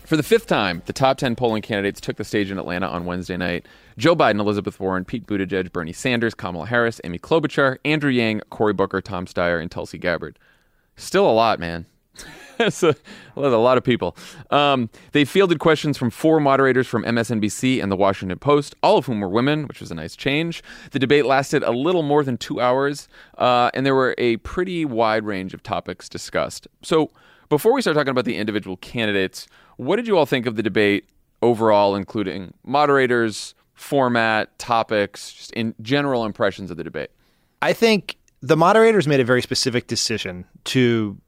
[0.04, 3.06] for the fifth time, the top 10 polling candidates took the stage in Atlanta on
[3.06, 3.64] Wednesday night.
[3.96, 8.74] Joe Biden, Elizabeth Warren, Pete Buttigieg, Bernie Sanders, Kamala Harris, Amy Klobuchar, Andrew Yang, Cory
[8.74, 10.38] Booker, Tom Steyer, and Tulsi Gabbard.
[10.96, 11.86] Still a lot, man.
[12.64, 12.94] That's a,
[13.36, 14.14] a lot of people.
[14.50, 19.06] Um, they fielded questions from four moderators from MSNBC and the Washington Post, all of
[19.06, 20.62] whom were women, which was a nice change.
[20.90, 24.84] The debate lasted a little more than two hours, uh, and there were a pretty
[24.84, 26.68] wide range of topics discussed.
[26.82, 27.10] So,
[27.48, 30.62] before we start talking about the individual candidates, what did you all think of the
[30.62, 31.08] debate
[31.40, 37.08] overall, including moderators, format, topics, just in general impressions of the debate?
[37.62, 41.18] I think the moderators made a very specific decision to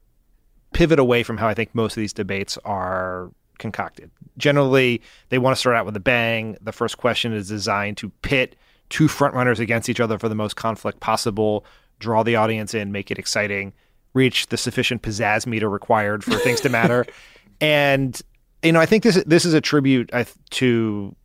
[0.73, 4.11] pivot away from how I think most of these debates are concocted.
[4.37, 6.57] Generally, they want to start out with a bang.
[6.61, 8.55] The first question is designed to pit
[8.89, 11.65] two frontrunners against each other for the most conflict possible,
[11.99, 13.73] draw the audience in, make it exciting,
[14.13, 17.05] reach the sufficient pizzazz meter required for things to matter.
[17.61, 18.19] And
[18.61, 20.11] you know, I think this this is a tribute
[20.49, 21.15] to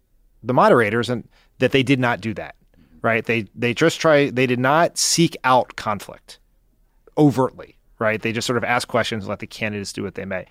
[0.44, 1.26] the moderators and
[1.58, 2.54] that they did not do that.
[3.02, 3.24] Right?
[3.24, 6.38] They they just try they did not seek out conflict
[7.16, 8.20] overtly right?
[8.20, 10.46] They just sort of ask questions and let the candidates do what they may.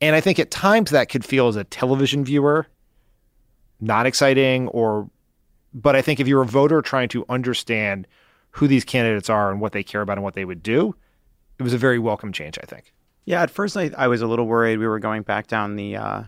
[0.00, 2.66] And I think at times that could feel as a television viewer
[3.80, 5.10] not exciting or
[5.74, 8.06] but I think if you're a voter trying to understand
[8.52, 10.94] who these candidates are and what they care about and what they would do,
[11.58, 12.94] it was a very welcome change, I think.
[13.26, 15.96] Yeah, at first I, I was a little worried we were going back down the
[15.96, 16.22] uh,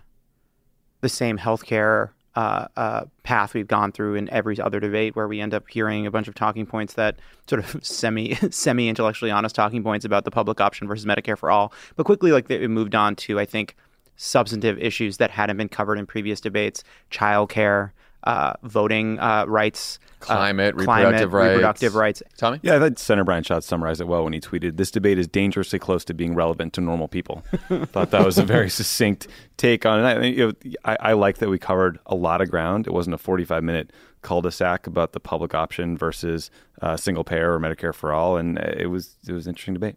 [1.01, 5.41] the same healthcare uh, uh, path we've gone through in every other debate, where we
[5.41, 7.17] end up hearing a bunch of talking points that
[7.49, 11.51] sort of semi semi intellectually honest talking points about the public option versus Medicare for
[11.51, 11.73] all.
[11.97, 13.75] But quickly, like it moved on to I think
[14.15, 17.91] substantive issues that hadn't been covered in previous debates: childcare,
[18.25, 22.23] uh, voting uh, rights, climate, uh, reproductive climate, rights, reproductive rights.
[22.37, 25.19] Tommy, yeah, I thought Senator Brian Schatz summarized it well when he tweeted, "This debate
[25.19, 27.45] is dangerously close to being relevant to normal people."
[27.87, 30.05] thought that was a very succinct take on it.
[30.05, 32.87] I, you know, I, I like that we covered a lot of ground.
[32.87, 36.51] It wasn't a forty-five minute cul-de-sac about the public option versus
[36.83, 39.97] uh, single payer or Medicare for all, and it was it was an interesting debate.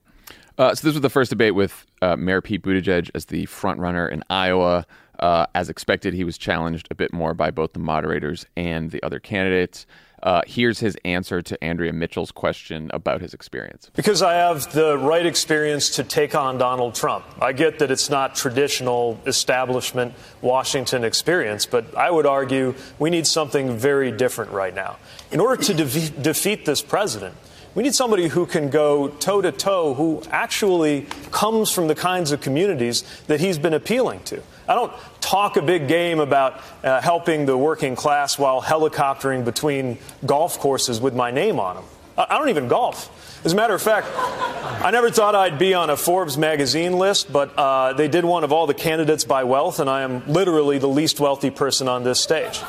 [0.62, 3.80] Uh, so this was the first debate with uh, Mayor Pete Buttigieg as the front
[3.80, 4.86] runner in Iowa.
[5.18, 9.02] Uh, as expected, he was challenged a bit more by both the moderators and the
[9.02, 9.88] other candidates.
[10.22, 13.90] Uh, here's his answer to Andrea Mitchell's question about his experience.
[13.96, 17.26] Because I have the right experience to take on Donald Trump.
[17.42, 23.26] I get that it's not traditional establishment Washington experience, but I would argue we need
[23.26, 24.98] something very different right now.
[25.32, 27.36] In order to de- defeat this president,
[27.74, 32.32] we need somebody who can go toe to toe, who actually comes from the kinds
[32.32, 34.42] of communities that he's been appealing to.
[34.68, 39.98] I don't talk a big game about uh, helping the working class while helicoptering between
[40.26, 41.86] golf courses with my name on them.
[42.18, 43.10] I don't even golf.
[43.46, 47.32] As a matter of fact, I never thought I'd be on a Forbes magazine list,
[47.32, 50.78] but uh, they did one of all the candidates by wealth, and I am literally
[50.78, 52.62] the least wealthy person on this stage.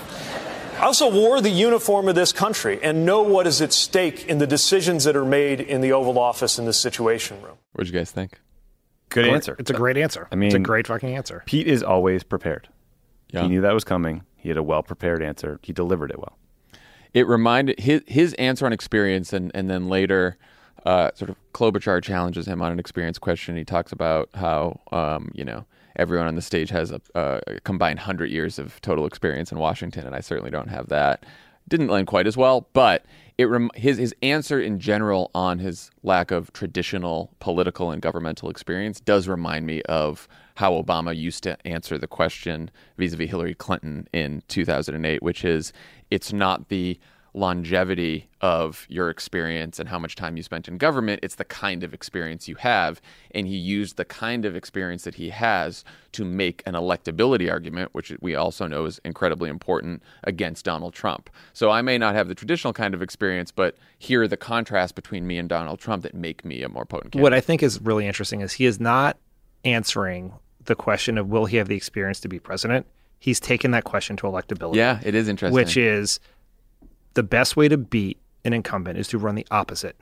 [0.83, 4.39] I also wore the uniform of this country and know what is at stake in
[4.39, 7.57] the decisions that are made in the Oval Office in the Situation Room.
[7.73, 8.41] What'd you guys think?
[9.09, 9.55] Good answer.
[9.61, 10.27] It's a great answer.
[10.33, 11.45] I mean, it's a great fucking answer.
[11.47, 12.69] Pete is always prepared.
[13.31, 13.43] Yeah.
[13.43, 14.25] He knew that was coming.
[14.35, 15.61] He had a well prepared answer.
[15.63, 16.37] He delivered it well.
[17.15, 20.37] It reminded his his answer on experience, and and then later,
[20.85, 23.57] uh, sort of Klobuchar challenges him on an experience question.
[23.57, 25.65] He talks about how um, you know
[25.97, 30.07] everyone on the stage has a, a combined hundred years of total experience in Washington,
[30.07, 31.25] and I certainly don't have that.
[31.69, 33.05] didn't land quite as well, but
[33.39, 38.51] it rem- his his answer in general on his lack of traditional political and governmental
[38.51, 44.07] experience does remind me of how Obama used to answer the question vis-a-vis Hillary Clinton
[44.13, 45.73] in 2008, which is
[46.11, 46.99] it's not the
[47.35, 51.21] longevity of your experience and how much time you spent in government.
[51.23, 53.01] It's the kind of experience you have.
[53.31, 57.91] And he used the kind of experience that he has to make an electability argument,
[57.93, 61.31] which we also know is incredibly important against Donald Trump.
[61.55, 64.93] So I may not have the traditional kind of experience, but here are the contrasts
[64.93, 67.23] between me and Donald Trump that make me a more potent candidate.
[67.23, 69.17] What I think is really interesting is he is not
[69.65, 72.87] answering the question of will he have the experience to be president.
[73.19, 74.75] He's taken that question to electability.
[74.75, 75.55] Yeah, it is interesting.
[75.55, 76.19] Which is
[77.15, 79.97] the best way to beat an incumbent is to run the opposite.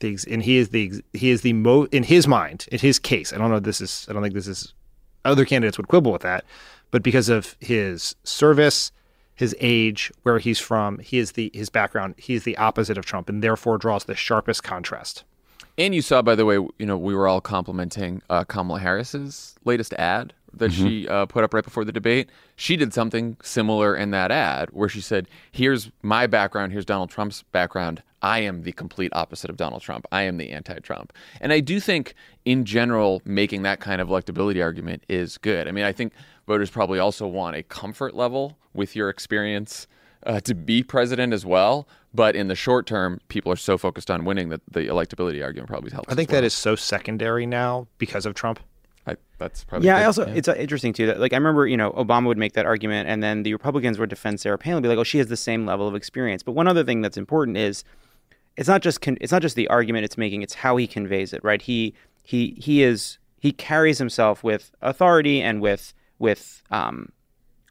[0.00, 3.32] The, and he is the he is the mo in his mind in his case.
[3.32, 3.60] I don't know.
[3.60, 4.74] This is I don't think this is
[5.24, 6.44] other candidates would quibble with that,
[6.90, 8.90] but because of his service,
[9.34, 12.14] his age, where he's from, he is the his background.
[12.18, 15.24] He is the opposite of Trump, and therefore draws the sharpest contrast.
[15.78, 19.54] And you saw, by the way, you know, we were all complimenting uh, Kamala Harris's
[19.64, 20.86] latest ad that mm-hmm.
[20.86, 22.30] she uh, put up right before the debate.
[22.56, 27.10] She did something similar in that ad where she said, Here's my background, here's Donald
[27.10, 28.02] Trump's background.
[28.22, 30.06] I am the complete opposite of Donald Trump.
[30.12, 31.12] I am the anti Trump.
[31.40, 35.66] And I do think, in general, making that kind of electability argument is good.
[35.66, 36.12] I mean, I think
[36.46, 39.88] voters probably also want a comfort level with your experience
[40.24, 41.88] uh, to be president as well.
[42.14, 45.68] But in the short term, people are so focused on winning that the electability argument
[45.68, 46.12] probably helps.
[46.12, 46.40] I think well.
[46.40, 48.60] that is so secondary now because of Trump.
[49.06, 49.96] I, that's probably yeah.
[49.96, 50.02] Good.
[50.02, 50.34] I also yeah.
[50.34, 53.08] it's uh, interesting too that like I remember you know Obama would make that argument
[53.08, 55.36] and then the Republicans would defend Sarah Palin and be like oh she has the
[55.36, 56.42] same level of experience.
[56.42, 57.84] But one other thing that's important is
[58.56, 61.32] it's not just con- it's not just the argument it's making it's how he conveys
[61.32, 61.60] it right.
[61.60, 67.10] He he he is he carries himself with authority and with with um,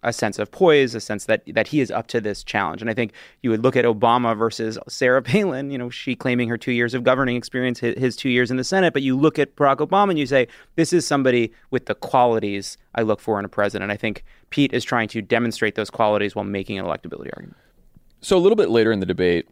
[0.04, 2.82] a sense of poise, a sense that that he is up to this challenge.
[2.82, 6.50] And I think you would look at Obama versus Sarah Palin, you know, she claiming
[6.50, 9.18] her two years of governing experience, his, his, two years in the Senate, but you
[9.18, 13.20] look at Barack Obama and you say, this is somebody with the qualities I look
[13.20, 13.92] for in a president.
[13.92, 17.58] I think Pete is trying to demonstrate those qualities while making an electability argument.
[18.22, 19.48] So a little bit later in the debate,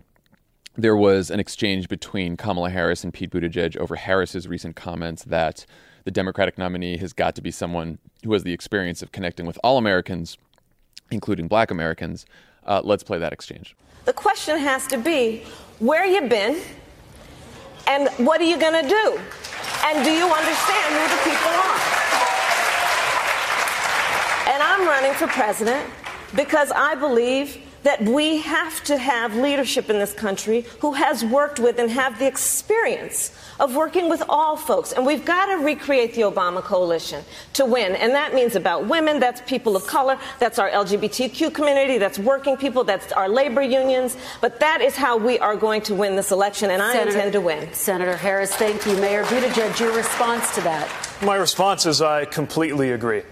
[0.76, 5.66] there was an exchange between Kamala Harris and Pete Buttigieg over Harris's recent comments that
[6.04, 9.60] the Democratic nominee has got to be someone who has the experience of connecting with
[9.64, 10.38] all Americans,
[11.12, 12.26] including black Americans.
[12.66, 13.76] Uh, let's play that exchange.
[14.06, 15.44] The question has to be
[15.80, 16.62] where you been
[17.88, 19.20] and what are you going to do?
[19.86, 21.80] And do you understand who the people are?
[24.54, 25.90] And I'm running for president
[26.36, 31.60] because I believe that we have to have leadership in this country who has worked
[31.60, 34.94] with and have the experience of working with all folks.
[34.94, 37.96] And we've got to recreate the Obama coalition to win.
[37.96, 42.58] And that means about women, that's people of color, that's our LGBTQ community, that's working
[42.58, 44.18] people, that's our labor unions.
[44.42, 47.42] But that is how we are going to win this election, and I intend to
[47.42, 47.72] win.
[47.74, 48.96] Senator Harris, thank you.
[48.98, 50.90] Mayor Buttigieg, your response to that?
[51.22, 53.24] My response is I completely agree.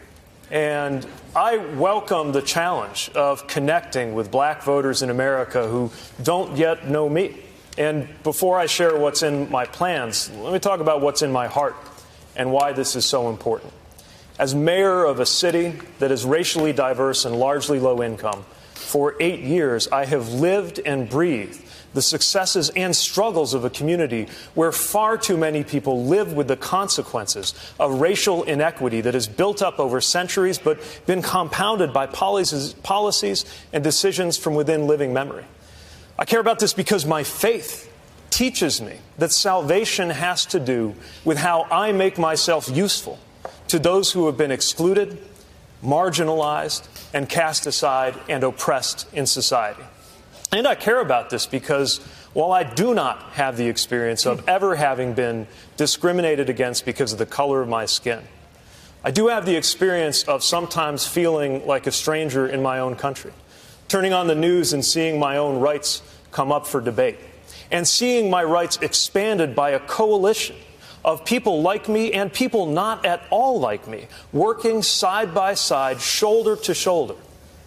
[0.49, 1.05] And
[1.35, 5.91] I welcome the challenge of connecting with black voters in America who
[6.23, 7.35] don't yet know me.
[7.77, 11.47] And before I share what's in my plans, let me talk about what's in my
[11.47, 11.75] heart
[12.37, 13.73] and why this is so important.
[14.39, 19.41] As mayor of a city that is racially diverse and largely low income, for eight
[19.41, 21.61] years I have lived and breathed
[21.97, 26.55] the successes and struggles of a community where far too many people live with the
[26.55, 32.73] consequences of racial inequity that has built up over centuries but been compounded by policies,
[32.83, 35.43] policies and decisions from within living memory.
[36.19, 37.91] I care about this because my faith
[38.29, 40.93] teaches me that salvation has to do
[41.25, 43.17] with how I make myself useful
[43.69, 45.17] to those who have been excluded,
[45.83, 49.81] marginalized, and cast aside and oppressed in society.
[50.51, 51.97] And I care about this because
[52.33, 57.19] while I do not have the experience of ever having been discriminated against because of
[57.19, 58.21] the color of my skin,
[59.03, 63.33] I do have the experience of sometimes feeling like a stranger in my own country,
[63.87, 67.17] turning on the news and seeing my own rights come up for debate,
[67.69, 70.55] and seeing my rights expanded by a coalition
[71.03, 75.99] of people like me and people not at all like me, working side by side,
[75.99, 77.15] shoulder to shoulder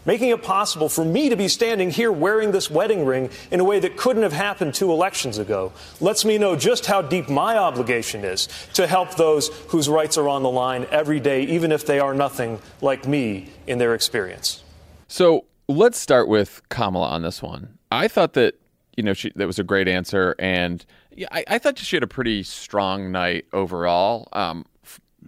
[0.04, 3.64] making it possible for me to be standing here wearing this wedding ring in a
[3.64, 7.56] way that couldn't have happened two elections ago lets me know just how deep my
[7.56, 11.86] obligation is to help those whose rights are on the line every day, even if
[11.86, 14.62] they are nothing like me in their experience.
[15.08, 17.78] So let's start with Kamala on this one.
[17.90, 18.54] I thought that
[18.96, 20.84] you know she, that was a great answer, and
[21.14, 24.28] yeah, I, I thought she had a pretty strong night overall.
[24.32, 24.66] Um,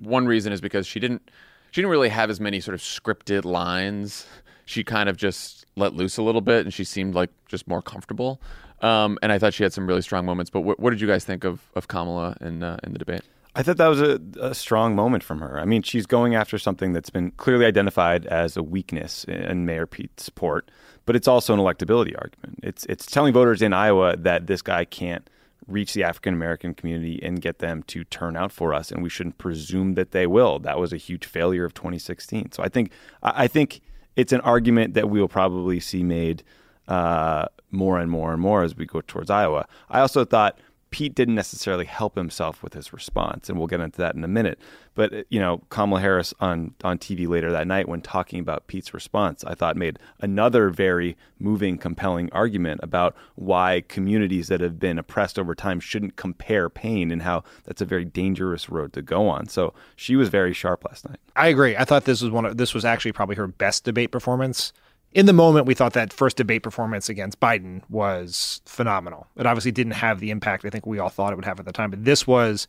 [0.00, 1.30] one reason is because she didn't
[1.70, 4.26] she didn't really have as many sort of scripted lines
[4.72, 7.82] she kind of just let loose a little bit, and she seemed like just more
[7.82, 8.40] comfortable.
[8.80, 10.50] Um, and I thought she had some really strong moments.
[10.50, 13.22] But what, what did you guys think of of Kamala in uh, in the debate?
[13.54, 15.60] I thought that was a, a, strong moment from her.
[15.60, 19.86] I mean, she's going after something that's been clearly identified as a weakness in Mayor
[19.86, 20.70] Pete's support,
[21.04, 22.60] but it's also an electability argument.
[22.62, 25.28] It's it's telling voters in Iowa that this guy can't
[25.68, 29.08] reach the African American community and get them to turn out for us, and we
[29.08, 30.58] shouldn't presume that they will.
[30.58, 32.52] That was a huge failure of 2016.
[32.52, 32.90] So I think
[33.22, 33.80] I think
[34.16, 36.42] it's an argument that we will probably see made
[36.88, 39.66] uh, more and more and more as we go towards Iowa.
[39.88, 40.58] I also thought
[40.92, 44.28] Pete didn't necessarily help himself with his response, and we'll get into that in a
[44.28, 44.58] minute.
[44.94, 48.68] But uh, you know, Kamala Harris on on TV later that night, when talking about
[48.68, 54.78] Pete's response, I thought made another very moving, compelling argument about why communities that have
[54.78, 59.02] been oppressed over time shouldn't compare pain, and how that's a very dangerous road to
[59.02, 59.48] go on.
[59.48, 61.18] So she was very sharp last night.
[61.34, 61.74] I agree.
[61.74, 64.74] I thought this was one of this was actually probably her best debate performance
[65.14, 69.26] in the moment, we thought that first debate performance against Biden was phenomenal.
[69.36, 71.66] It obviously didn't have the impact I think we all thought it would have at
[71.66, 72.66] the time, but this was,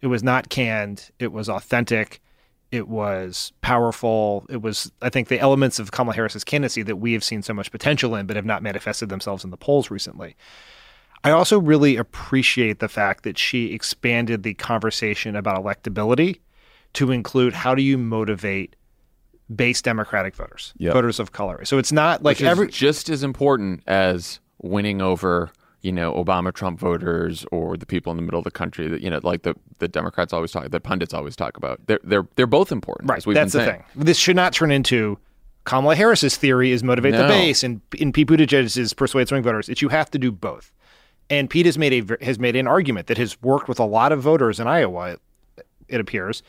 [0.00, 1.10] it was not canned.
[1.18, 2.20] It was authentic.
[2.70, 4.44] It was powerful.
[4.50, 7.54] It was, I think, the elements of Kamala Harris's candidacy that we have seen so
[7.54, 10.36] much potential in, but have not manifested themselves in the polls recently.
[11.24, 16.40] I also really appreciate the fact that she expanded the conversation about electability
[16.94, 18.76] to include how do you motivate
[19.54, 20.92] base Democratic voters, yep.
[20.92, 21.64] voters of color.
[21.64, 25.50] So it's not like every just as important as winning over
[25.82, 29.00] you know Obama Trump voters or the people in the middle of the country that
[29.00, 31.80] you know like the the Democrats always talk the pundits always talk about.
[31.86, 33.10] They're they're they're both important.
[33.10, 33.22] Right.
[33.26, 33.84] That's the saying.
[33.94, 34.04] thing.
[34.04, 35.18] This should not turn into
[35.64, 37.22] Kamala Harris's theory is motivate no.
[37.22, 39.68] the base and in Pete Buttigieg's is persuade swing voters.
[39.68, 40.72] It's you have to do both.
[41.30, 44.12] And Pete has made a has made an argument that has worked with a lot
[44.12, 45.18] of voters in Iowa.
[45.88, 46.42] It appears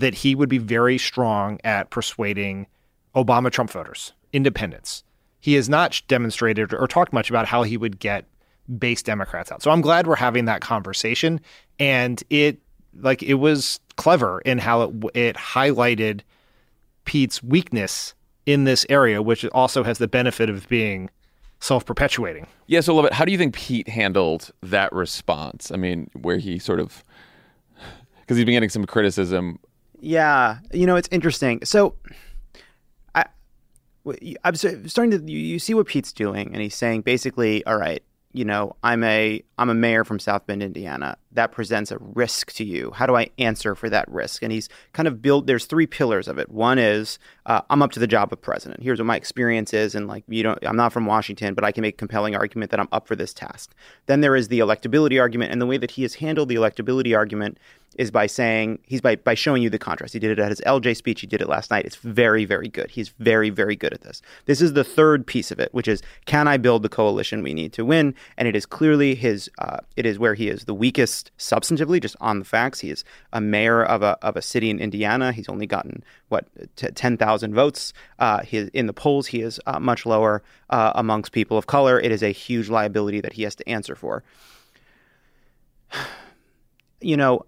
[0.00, 2.66] that he would be very strong at persuading
[3.14, 5.04] Obama Trump voters, independents.
[5.40, 8.26] He has not demonstrated or talked much about how he would get
[8.78, 9.62] base Democrats out.
[9.62, 11.40] So I'm glad we're having that conversation
[11.78, 12.58] and it
[13.00, 16.20] like it was clever in how it it highlighted
[17.04, 18.14] Pete's weakness
[18.46, 21.08] in this area which also has the benefit of being
[21.60, 22.46] self-perpetuating.
[22.66, 25.72] Yeah, so Lovett, how do you think Pete handled that response?
[25.72, 27.02] I mean, where he sort of
[28.20, 29.58] because he's been getting some criticism
[30.00, 31.64] yeah, you know it's interesting.
[31.64, 31.94] So,
[33.14, 33.24] I,
[34.44, 38.44] I'm starting to you, see what Pete's doing, and he's saying basically, all right, you
[38.44, 41.16] know, I'm a I'm a mayor from South Bend, Indiana.
[41.32, 42.90] That presents a risk to you.
[42.94, 44.42] How do I answer for that risk?
[44.42, 45.46] And he's kind of built.
[45.46, 46.50] There's three pillars of it.
[46.50, 48.82] One is uh, I'm up to the job of president.
[48.82, 51.72] Here's what my experience is, and like you don't, I'm not from Washington, but I
[51.72, 53.74] can make a compelling argument that I'm up for this task.
[54.06, 57.16] Then there is the electability argument, and the way that he has handled the electability
[57.16, 57.58] argument
[57.98, 60.14] is by saying he's by by showing you the contrast.
[60.14, 61.20] He did it at his LJ speech.
[61.20, 61.84] He did it last night.
[61.84, 62.92] It's very very good.
[62.92, 64.22] He's very very good at this.
[64.46, 67.52] This is the third piece of it, which is can I build the coalition we
[67.52, 68.14] need to win?
[68.38, 69.50] And it is clearly his.
[69.58, 72.78] Uh, it is where he is the weakest substantively, just on the facts.
[72.80, 75.32] He is a mayor of a of a city in Indiana.
[75.32, 76.46] He's only gotten what
[76.76, 77.92] t- ten thousand votes.
[78.20, 82.00] Uh, he, in the polls, he is uh, much lower uh, amongst people of color.
[82.00, 84.22] It is a huge liability that he has to answer for.
[87.00, 87.46] You know,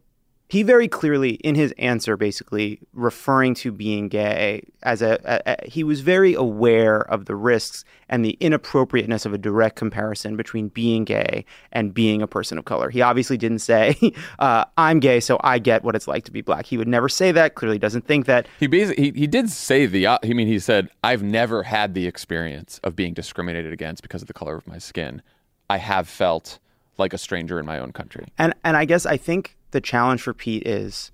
[0.51, 5.71] he very clearly in his answer basically referring to being gay as a, a, a,
[5.71, 10.67] he was very aware of the risks and the inappropriateness of a direct comparison between
[10.69, 12.91] being gay and being a person of color.
[12.91, 13.97] He obviously didn't say
[14.41, 16.67] uh, i'm gay so i get what it's like to be black.
[16.67, 18.49] He would never say that clearly doesn't think that.
[18.59, 22.09] He basically he, he did say the i mean he said i've never had the
[22.09, 25.23] experience of being discriminated against because of the color of my skin.
[25.69, 26.59] I have felt
[26.99, 28.27] like a stranger in my own country.
[28.37, 31.11] And and i guess i think the challenge for Pete is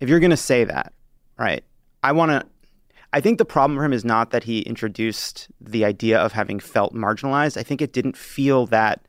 [0.00, 0.92] if you're going to say that,
[1.38, 1.64] right?
[2.02, 2.46] I want to.
[3.12, 6.60] I think the problem for him is not that he introduced the idea of having
[6.60, 7.56] felt marginalized.
[7.56, 9.00] I think it didn't feel that.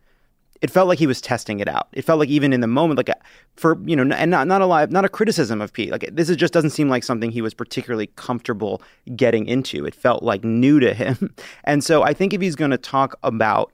[0.61, 1.87] It felt like he was testing it out.
[1.93, 3.09] It felt like even in the moment, like
[3.55, 5.91] for you know, and not not a lot, not a criticism of Pete.
[5.91, 8.81] Like this is just doesn't seem like something he was particularly comfortable
[9.15, 9.85] getting into.
[9.85, 11.33] It felt like new to him,
[11.63, 13.71] and so I think if he's going to talk about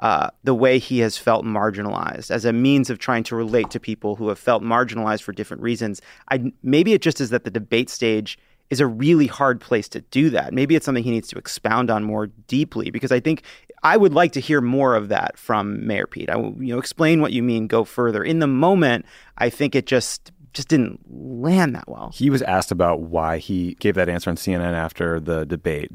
[0.00, 3.80] uh, the way he has felt marginalized as a means of trying to relate to
[3.80, 6.02] people who have felt marginalized for different reasons.
[6.30, 8.38] I, maybe it just is that the debate stage
[8.68, 10.52] is a really hard place to do that.
[10.52, 13.42] Maybe it's something he needs to expound on more deeply because I think
[13.82, 16.28] I would like to hear more of that from Mayor Pete.
[16.28, 18.24] I will, you know, explain what you mean, go further.
[18.24, 19.06] In the moment,
[19.38, 22.10] I think it just just didn't land that well.
[22.14, 25.90] He was asked about why he gave that answer on CNN after the debate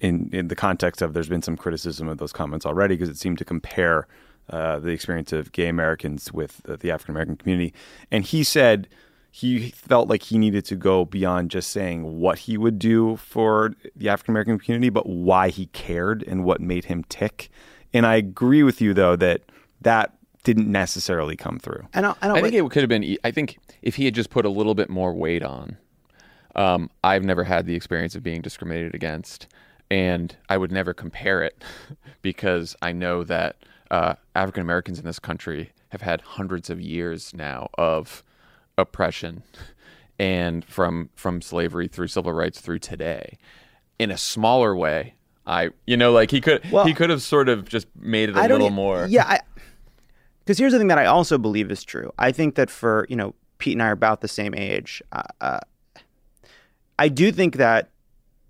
[0.00, 3.16] in in the context of there's been some criticism of those comments already because it
[3.16, 4.06] seemed to compare
[4.50, 7.74] uh, the experience of gay Americans with uh, the African American community,
[8.10, 8.88] and he said,
[9.30, 13.74] he felt like he needed to go beyond just saying what he would do for
[13.94, 17.50] the African American community, but why he cared and what made him tick.
[17.92, 19.42] And I agree with you though that
[19.82, 20.14] that
[20.44, 21.86] didn't necessarily come through.
[22.22, 23.04] And I, I think it could have been.
[23.04, 25.76] e, I think if he had just put a little bit more weight on.
[26.58, 29.46] Um, I've never had the experience of being discriminated against,
[29.92, 31.62] and I would never compare it
[32.22, 33.56] because I know that
[33.92, 38.24] uh, African Americans in this country have had hundreds of years now of
[38.76, 39.44] oppression,
[40.18, 43.38] and from from slavery through civil rights through today,
[44.00, 45.14] in a smaller way.
[45.46, 48.36] I, you know, like he could Well, he could have sort of just made it
[48.36, 49.06] a little more.
[49.08, 49.40] Yeah,
[50.40, 52.12] because here's the thing that I also believe is true.
[52.18, 55.00] I think that for you know Pete and I are about the same age.
[55.12, 55.60] Uh, uh,
[56.98, 57.90] I do think that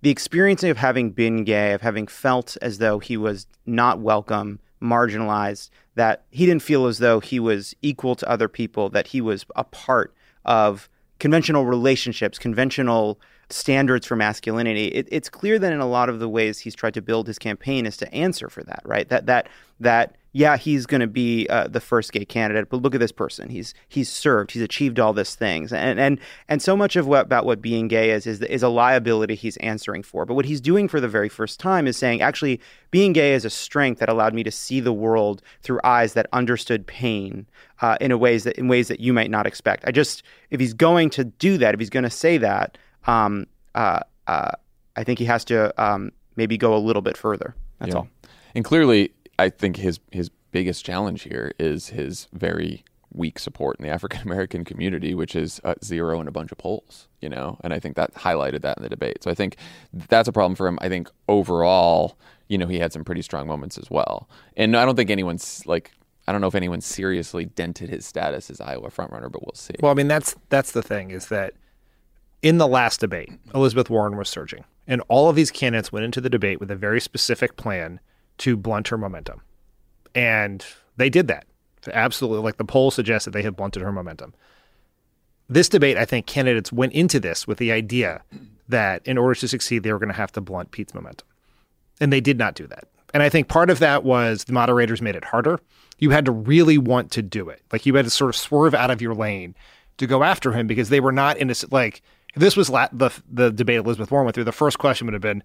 [0.01, 4.59] the experience of having been gay, of having felt as though he was not welcome,
[4.81, 9.21] marginalized, that he didn't feel as though he was equal to other people, that he
[9.21, 10.13] was a part
[10.45, 10.89] of
[11.19, 13.19] conventional relationships, conventional
[13.49, 14.87] standards for masculinity.
[14.87, 17.37] It, it's clear that in a lot of the ways he's tried to build his
[17.39, 19.09] campaign is to answer for that, right?
[19.09, 22.93] That that that yeah, he's going to be uh, the first gay candidate, but look
[22.93, 23.49] at this person.
[23.49, 24.51] He's he's served.
[24.51, 27.87] He's achieved all these things, and and and so much of what about what being
[27.87, 30.25] gay is is is a liability he's answering for.
[30.25, 32.61] But what he's doing for the very first time is saying, actually,
[32.91, 36.27] being gay is a strength that allowed me to see the world through eyes that
[36.31, 37.47] understood pain
[37.81, 39.83] uh, in a ways that in ways that you might not expect.
[39.87, 40.21] I just
[40.51, 42.77] if he's going to do that, if he's going to say that,
[43.07, 44.51] um, uh, uh,
[44.95, 47.55] I think he has to um, maybe go a little bit further.
[47.79, 47.99] That's Yeah.
[47.99, 48.07] all.
[48.55, 53.83] And clearly, I think his his biggest challenge here is his very weak support in
[53.85, 57.07] the African American community, which is uh, zero in a bunch of polls.
[57.21, 59.23] You know, and I think that highlighted that in the debate.
[59.23, 59.57] So I think
[59.93, 60.77] that's a problem for him.
[60.81, 62.17] I think overall,
[62.47, 64.29] you know, he had some pretty strong moments as well.
[64.55, 65.91] And I don't think anyone's like.
[66.27, 69.73] I don't know if anyone seriously dented his status as Iowa frontrunner, but we'll see.
[69.79, 71.53] Well, I mean that's that's the thing is that
[72.43, 76.21] in the last debate, Elizabeth Warren was surging, and all of these candidates went into
[76.21, 77.99] the debate with a very specific plan
[78.39, 79.41] to blunt her momentum,
[80.15, 80.65] and
[80.97, 81.45] they did that.
[81.91, 84.33] Absolutely, like the poll suggests that they have blunted her momentum.
[85.47, 88.21] This debate, I think, candidates went into this with the idea
[88.67, 91.27] that in order to succeed, they were going to have to blunt Pete's momentum,
[91.99, 92.87] and they did not do that.
[93.13, 95.59] And I think part of that was the moderators made it harder.
[95.97, 97.61] You had to really want to do it.
[97.71, 99.55] Like you had to sort of swerve out of your lane
[99.97, 102.01] to go after him because they were not in a like
[102.35, 104.43] this was la- the the debate Elizabeth Warren went through.
[104.43, 105.43] The first question would have been,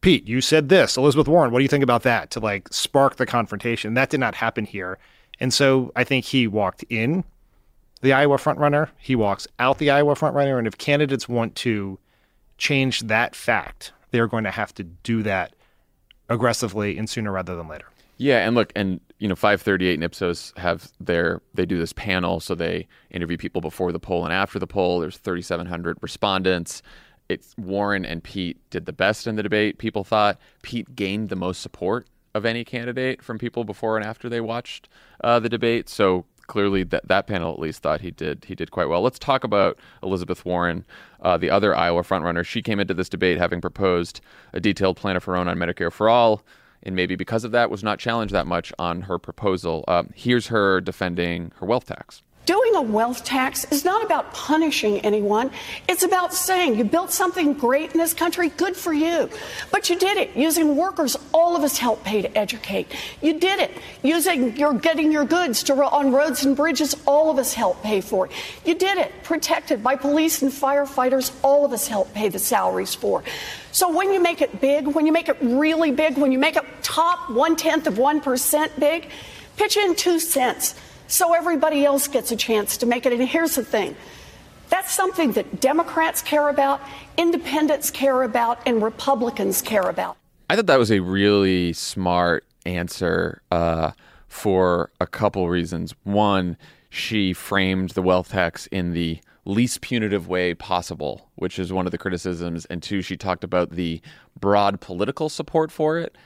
[0.00, 0.96] Pete, you said this.
[0.96, 2.30] Elizabeth Warren, what do you think about that?
[2.30, 3.94] To like spark the confrontation.
[3.94, 4.98] That did not happen here.
[5.38, 7.24] And so I think he walked in
[8.00, 8.88] the Iowa frontrunner.
[8.98, 10.58] He walks out the Iowa frontrunner.
[10.58, 11.98] And if candidates want to
[12.56, 15.54] change that fact, they're going to have to do that
[16.28, 17.86] aggressively and sooner rather than later.
[18.16, 22.38] Yeah, and look, and you know, 538 and Ipsos have their they do this panel,
[22.38, 25.00] so they interview people before the poll and after the poll.
[25.00, 26.82] There's 3,700 respondents.
[27.30, 29.78] It's Warren and Pete did the best in the debate.
[29.78, 34.28] People thought Pete gained the most support of any candidate from people before and after
[34.28, 34.88] they watched
[35.22, 35.88] uh, the debate.
[35.88, 39.00] So clearly, that that panel at least thought he did he did quite well.
[39.00, 40.84] Let's talk about Elizabeth Warren,
[41.20, 42.44] uh, the other Iowa frontrunner.
[42.44, 44.20] She came into this debate having proposed
[44.52, 46.42] a detailed plan of her own on Medicare for all
[46.82, 49.84] and maybe because of that was not challenged that much on her proposal.
[49.86, 52.22] Um, here's her defending her wealth tax.
[52.46, 55.50] Doing a wealth tax is not about punishing anyone.
[55.88, 59.28] It's about saying you built something great in this country, good for you.
[59.70, 62.88] But you did it using workers all of us help pay to educate.
[63.20, 63.70] You did it
[64.02, 68.00] using your getting your goods to on roads and bridges all of us help pay
[68.00, 68.26] for.
[68.26, 68.32] it.
[68.64, 72.94] You did it protected by police and firefighters all of us help pay the salaries
[72.94, 73.22] for.
[73.70, 76.56] So when you make it big, when you make it really big, when you make
[76.56, 79.08] it top one tenth of one percent big,
[79.56, 80.74] pitch in two cents
[81.10, 83.12] so everybody else gets a chance to make it.
[83.12, 83.96] And here's the thing
[84.68, 86.80] that's something that Democrats care about,
[87.16, 90.16] independents care about, and Republicans care about.
[90.48, 93.92] I thought that was a really smart answer uh,
[94.28, 95.94] for a couple reasons.
[96.04, 96.56] One,
[96.88, 101.92] she framed the wealth tax in the least punitive way possible, which is one of
[101.92, 102.64] the criticisms.
[102.66, 104.00] And two, she talked about the
[104.38, 106.16] broad political support for it,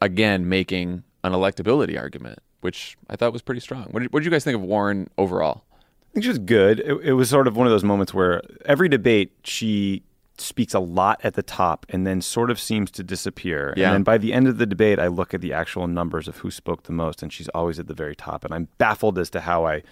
[0.00, 3.84] again, making an electability argument, which I thought was pretty strong.
[3.90, 5.64] What did, what did you guys think of Warren overall?
[5.72, 6.80] I think she was good.
[6.80, 10.02] It, it was sort of one of those moments where every debate she
[10.38, 13.74] speaks a lot at the top and then sort of seems to disappear.
[13.76, 13.88] Yeah.
[13.88, 16.38] And then by the end of the debate, I look at the actual numbers of
[16.38, 18.44] who spoke the most, and she's always at the very top.
[18.44, 19.82] And I'm baffled as to how I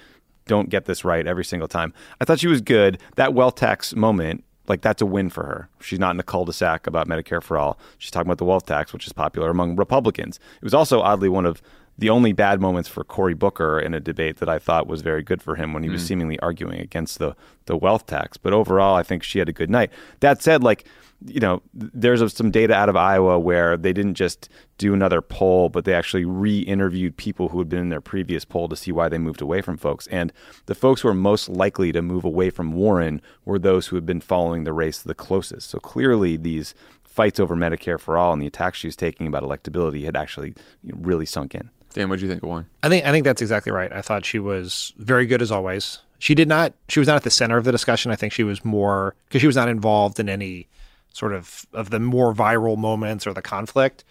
[0.47, 1.93] don't get this right every single time.
[2.21, 2.99] I thought she was good.
[3.17, 5.69] That wealth tax moment, like that's a win for her.
[5.81, 7.79] She's not in a cul-de-sac about Medicare for all.
[7.99, 10.41] She's talking about the wealth tax, which is popular among Republicans.
[10.57, 11.61] It was also oddly one of
[11.99, 15.23] the only bad moments for Cory Booker in a debate that I thought was very
[15.23, 16.07] good for him when he was Mm.
[16.07, 17.35] seemingly arguing against the
[17.67, 18.37] the wealth tax.
[18.39, 19.91] But overall, I think she had a good night.
[20.21, 20.85] That said, like
[21.27, 25.69] you know, there's some data out of Iowa where they didn't just do another poll,
[25.69, 29.09] but they actually re-interviewed people who had been in their previous poll to see why
[29.09, 30.07] they moved away from folks.
[30.07, 30.33] And
[30.67, 34.07] the folks who were most likely to move away from Warren were those who had
[34.07, 35.69] been following the race the closest.
[35.69, 36.73] So clearly, these
[37.03, 40.55] fights over Medicare for all and the attacks she was taking about electability had actually
[40.85, 41.69] really sunk in.
[41.95, 42.67] Dan, what do you think of Warren?
[42.83, 43.93] I think I think that's exactly right.
[43.93, 45.99] I thought she was very good as always.
[46.19, 46.73] She did not.
[46.89, 48.11] She was not at the center of the discussion.
[48.11, 50.69] I think she was more because she was not involved in any
[51.13, 54.05] sort of of the more viral moments or the conflict.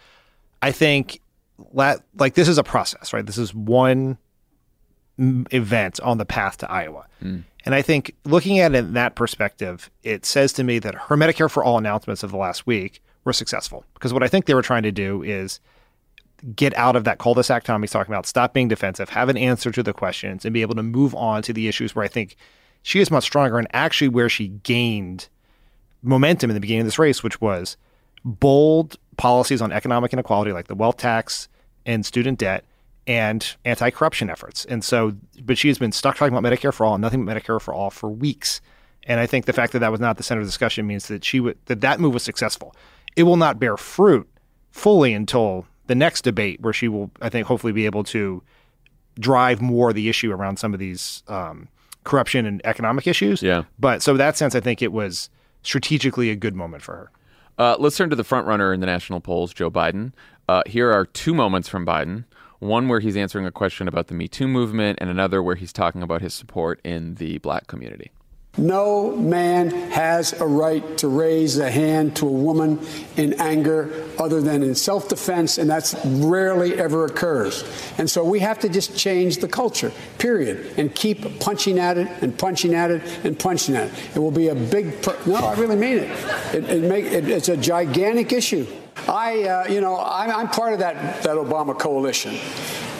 [0.62, 1.22] I think
[1.74, 3.26] la- like this is a process, right?
[3.26, 4.18] This is one
[5.20, 7.06] mm, event on the path to Iowa.
[7.66, 11.18] And I think looking at it in that perspective, it says to me that her
[11.18, 13.84] Medicare for All announcements of the last week were successful.
[13.94, 15.60] Because what I think they were trying to do is
[16.56, 19.82] get out of that cul-de-sac Tommy's talking about, stop being defensive, have an answer to
[19.82, 22.36] the questions, and be able to move on to the issues where I think
[22.84, 25.30] she is much stronger and actually where she gained
[26.04, 27.76] momentum in the beginning of this race, which was
[28.24, 31.48] bold policies on economic inequality like the wealth tax
[31.86, 32.64] and student debt
[33.08, 34.66] and anti-corruption efforts.
[34.66, 37.36] And so, but she has been stuck talking about Medicare for all and nothing but
[37.36, 38.62] Medicare for all for weeks.
[39.06, 41.24] And I think the fact that that was not the center of discussion means that
[41.24, 42.76] she would that that move was successful.
[43.16, 44.30] It will not bear fruit
[44.72, 48.44] fully until the next debate, where she will, I think, hopefully be able to
[49.20, 51.68] drive more the issue around some of these um,
[52.04, 53.42] corruption and economic issues.
[53.42, 53.64] Yeah.
[53.80, 55.30] But so in that sense, I think it was
[55.64, 57.12] strategically a good moment for her.
[57.58, 60.14] Uh, let's turn to the front runner in the national polls, Joe Biden.
[60.48, 62.26] Uh, here are two moments from Biden.
[62.60, 65.74] One where he's answering a question about the Me Too movement, and another where he's
[65.74, 68.12] talking about his support in the black community.
[68.58, 72.80] No man has a right to raise a hand to a woman
[73.16, 77.64] in anger other than in self defense, and that's rarely ever occurs.
[77.97, 82.08] And so we have to just change the culture, period, and keep punching at it
[82.22, 83.93] and punching at it and punching at it.
[84.16, 86.12] It will be a big, no, I really mean it.
[86.55, 88.66] it, it, make, it it's a gigantic issue.
[89.08, 92.38] I, uh, you know, I'm, I'm part of that, that Obama coalition.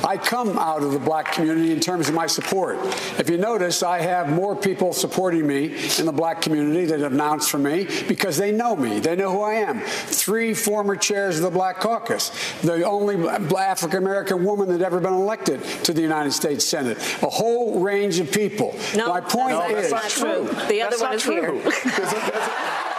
[0.04, 2.78] I come out of the black community in terms of my support.
[3.20, 7.14] If you notice, I have more people supporting me in the black community that have
[7.14, 9.00] announced for me because they know me.
[9.00, 9.82] They know who I am.
[9.82, 12.30] Three former chairs of the Black Caucus,
[12.62, 17.30] the only African American woman that ever been elected to the United States Senate, a
[17.30, 18.78] whole range of people.
[18.96, 20.44] No, my point no, that's is not true.
[20.68, 21.60] The other That's one is true.
[21.62, 22.94] here.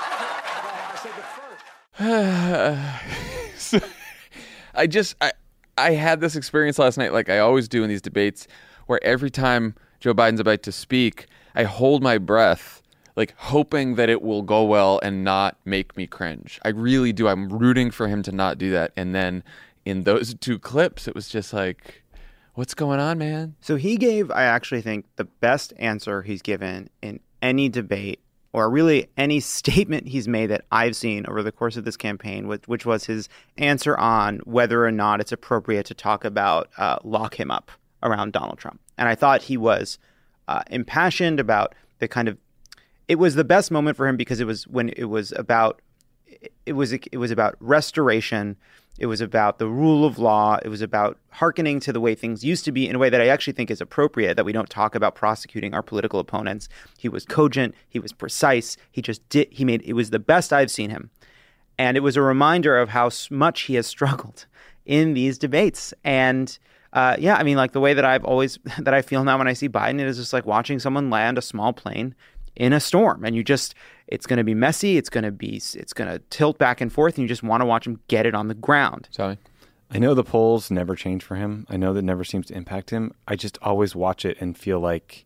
[3.59, 3.81] So,
[4.73, 5.33] I just I
[5.77, 8.47] I had this experience last night, like I always do in these debates,
[8.87, 11.27] where every time Joe Biden's about to speak,
[11.57, 12.83] I hold my breath,
[13.17, 16.61] like hoping that it will go well and not make me cringe.
[16.65, 17.27] I really do.
[17.27, 18.93] I'm rooting for him to not do that.
[18.97, 19.43] And then
[19.85, 22.05] in those two clips, it was just like,
[22.55, 23.57] what's going on, man?
[23.61, 28.21] So he gave, I actually think, the best answer he's given in any debate
[28.53, 32.49] or really any statement he's made that I've seen over the course of this campaign,
[32.49, 36.99] which, which was his answer on whether or not it's appropriate to talk about uh,
[37.05, 37.71] lock him up
[38.03, 38.81] around Donald Trump.
[38.97, 39.99] And I thought he was
[40.49, 42.39] uh, impassioned about the kind of.
[43.07, 45.81] It was the best moment for him because it was when it was about.
[46.67, 48.57] It was it was about restoration.
[48.99, 50.59] It was about the rule of law.
[50.63, 53.21] It was about hearkening to the way things used to be in a way that
[53.21, 56.69] I actually think is appropriate, that we don't talk about prosecuting our political opponents.
[56.99, 60.53] He was cogent, he was precise, he just did, he made, it was the best
[60.53, 61.11] I've seen him.
[61.79, 64.47] And it was a reminder of how much he has struggled
[64.85, 65.95] in these debates.
[66.03, 66.59] And
[66.93, 69.47] uh, yeah, I mean, like the way that I've always, that I feel now when
[69.47, 72.17] I see Biden, it is just like watching someone land a small plane
[72.59, 73.75] in a storm and you just
[74.07, 76.93] it's going to be messy it's going to be it's going to tilt back and
[76.93, 79.39] forth and you just want to watch him get it on the ground sorry
[79.91, 81.67] I know the polls never change for him.
[81.71, 83.15] I know that never seems to impact him.
[83.27, 85.25] I just always watch it and feel like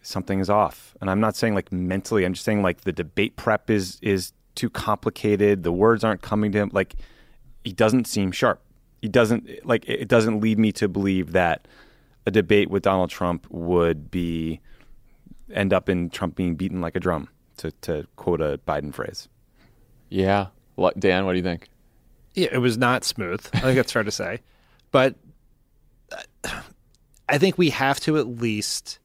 [0.00, 0.96] something is off.
[1.00, 2.24] And I'm not saying like mentally.
[2.24, 5.64] I'm just saying like the debate prep is is too complicated.
[5.64, 6.70] The words aren't coming to him.
[6.72, 6.94] Like
[7.64, 8.62] he doesn't seem sharp.
[9.02, 11.66] He doesn't like it doesn't lead me to believe that
[12.26, 14.60] a debate with Donald Trump would be
[15.52, 17.28] end up in Trump being beaten like a drum.
[17.58, 19.28] To to quote a Biden phrase.
[20.08, 20.46] Yeah,
[20.76, 21.68] What- Dan, what do you think?
[22.34, 23.44] Yeah, it was not smooth.
[23.54, 24.40] I think that's fair to say.
[24.92, 25.14] But
[26.44, 26.60] uh,
[27.28, 28.98] I think we have to at least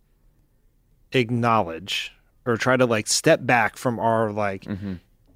[1.12, 2.12] acknowledge
[2.46, 4.68] or try to like step back from our like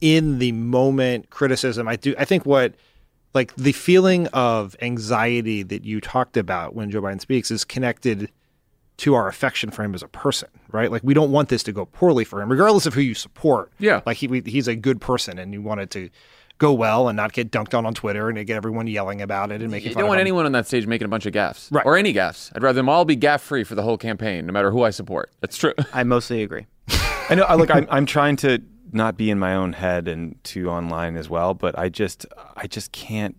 [0.02, 1.88] in the moment criticism.
[1.88, 2.76] I do I think what
[3.34, 8.32] like the feeling of anxiety that you talked about when Joe Biden speaks is connected
[9.00, 10.92] to our affection for him as a person, right?
[10.92, 13.72] Like we don't want this to go poorly for him, regardless of who you support.
[13.80, 14.02] Yeah.
[14.06, 16.10] like he we, he's a good person, and you want it to
[16.58, 19.62] go well and not get dunked on on Twitter and get everyone yelling about it
[19.62, 20.24] and making You fun don't of want him.
[20.28, 21.86] anyone on that stage making a bunch of gaffes, Right.
[21.86, 22.52] or any gaffes.
[22.54, 24.90] I'd rather them all be gaff free for the whole campaign, no matter who I
[24.90, 25.32] support.
[25.40, 25.74] That's true.
[25.94, 26.66] I mostly agree.
[27.30, 27.44] I know.
[27.44, 31.16] I Look, I'm I'm trying to not be in my own head and to online
[31.16, 32.26] as well, but I just
[32.58, 33.38] I just can't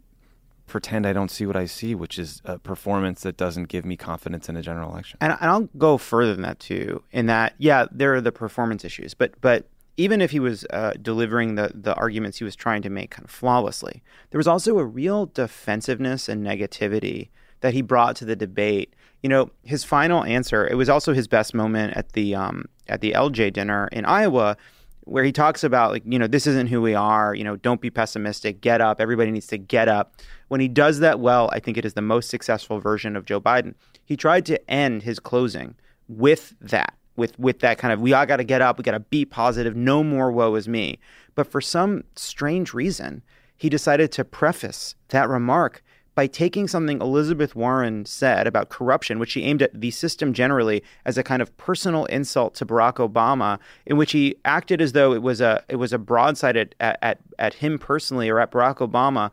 [0.71, 3.97] pretend I don't see what I see, which is a performance that doesn't give me
[3.97, 5.19] confidence in a general election.
[5.21, 7.03] And, and I'll go further than that too.
[7.13, 9.67] In that, yeah, there are the performance issues, but but
[9.97, 13.25] even if he was uh, delivering the the arguments he was trying to make kind
[13.25, 17.29] of flawlessly, there was also a real defensiveness and negativity
[17.61, 18.95] that he brought to the debate.
[19.23, 20.67] You know, his final answer.
[20.67, 24.57] It was also his best moment at the um, at the LJ dinner in Iowa.
[25.05, 27.81] Where he talks about like you know this isn't who we are you know don't
[27.81, 30.15] be pessimistic get up everybody needs to get up.
[30.49, 33.41] When he does that well I think it is the most successful version of Joe
[33.41, 33.75] Biden.
[34.05, 35.75] He tried to end his closing
[36.09, 38.93] with that with with that kind of we all got to get up we got
[38.93, 40.99] to be positive no more woe is me.
[41.35, 43.23] But for some strange reason
[43.57, 45.83] he decided to preface that remark
[46.15, 50.83] by taking something Elizabeth Warren said about corruption, which she aimed at the system generally
[51.05, 55.13] as a kind of personal insult to Barack Obama, in which he acted as though
[55.13, 58.79] it was a it was a broadside at at, at him personally or at Barack
[58.79, 59.31] Obama.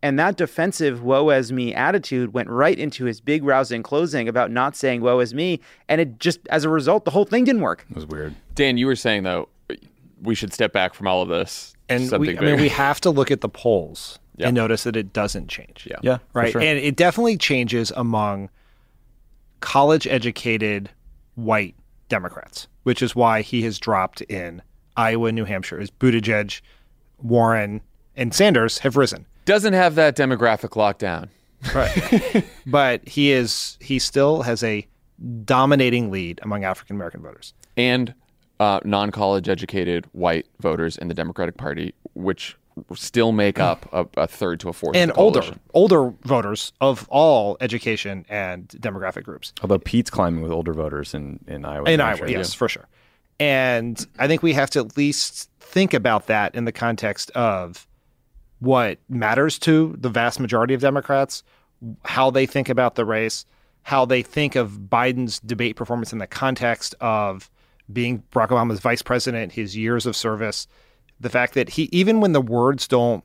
[0.00, 4.52] And that defensive woe as me attitude went right into his big rousing closing about
[4.52, 5.60] not saying woe as me.
[5.88, 7.84] And it just as a result, the whole thing didn't work.
[7.90, 8.34] It was weird.
[8.54, 9.48] Dan, you were saying though,
[10.22, 11.74] we should step back from all of this.
[11.88, 14.46] And something we, I mean, we have to look at the polls Yeah.
[14.48, 15.86] and notice that it doesn't change.
[15.90, 15.96] Yeah.
[16.02, 16.52] Yeah, Right.
[16.52, 16.60] sure.
[16.60, 18.48] And it definitely changes among
[19.60, 20.90] college educated
[21.34, 21.74] white
[22.08, 24.62] Democrats, which is why he has dropped in
[24.96, 26.60] Iowa New Hampshire as Buttigieg,
[27.22, 27.80] Warren,
[28.16, 29.26] and Sanders have risen.
[29.44, 31.28] doesn't have that demographic lockdown.
[31.74, 32.44] Right.
[32.66, 34.86] but he is he still has a
[35.44, 37.52] dominating lead among African American voters.
[37.76, 38.14] and
[38.60, 42.56] uh, non-college educated white voters in the Democratic Party, which
[42.94, 44.96] still make up a, a third to a fourth.
[44.96, 45.42] of And older
[45.74, 49.52] older voters of all education and demographic groups.
[49.62, 51.90] Although Pete's climbing with older voters in in Iowa.
[51.90, 52.38] in Iowa, Hampshire.
[52.38, 52.88] yes, for sure.
[53.40, 57.86] And I think we have to at least think about that in the context of
[58.58, 61.44] what matters to the vast majority of Democrats,
[62.04, 63.44] how they think about the race,
[63.82, 67.50] how they think of Biden's debate performance in the context of
[67.92, 70.66] being Barack Obama's vice president, his years of service,
[71.20, 73.24] the fact that he, even when the words don't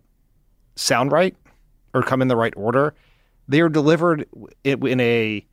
[0.75, 1.35] sound right
[1.93, 2.93] or come in the right order,
[3.47, 4.27] they are delivered
[4.63, 5.45] in a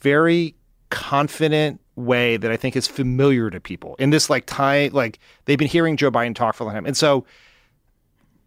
[0.00, 0.54] very
[0.90, 5.58] confident way that I think is familiar to people in this like time like they've
[5.58, 6.86] been hearing Joe Biden talk for a long time.
[6.86, 7.26] And so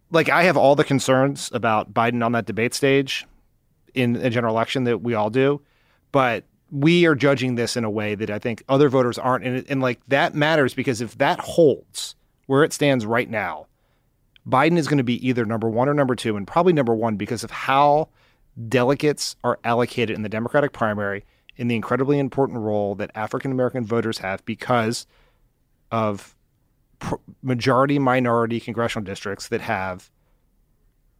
[0.09, 3.25] like I have all the concerns about Biden on that debate stage
[3.93, 5.61] in a general election that we all do,
[6.11, 9.65] but we are judging this in a way that I think other voters aren't and,
[9.69, 12.15] and like that matters because if that holds
[12.47, 13.67] where it stands right now,
[14.47, 17.15] Biden is going to be either number 1 or number 2 and probably number 1
[17.15, 18.09] because of how
[18.67, 21.25] delegates are allocated in the Democratic primary
[21.57, 25.05] in the incredibly important role that African American voters have because
[25.91, 26.35] of
[27.41, 30.09] majority minority congressional districts that have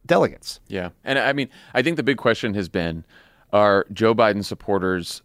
[0.06, 0.60] delegates.
[0.68, 0.90] Yeah.
[1.04, 3.04] And I mean, I think the big question has been
[3.52, 5.22] are Joe Biden supporters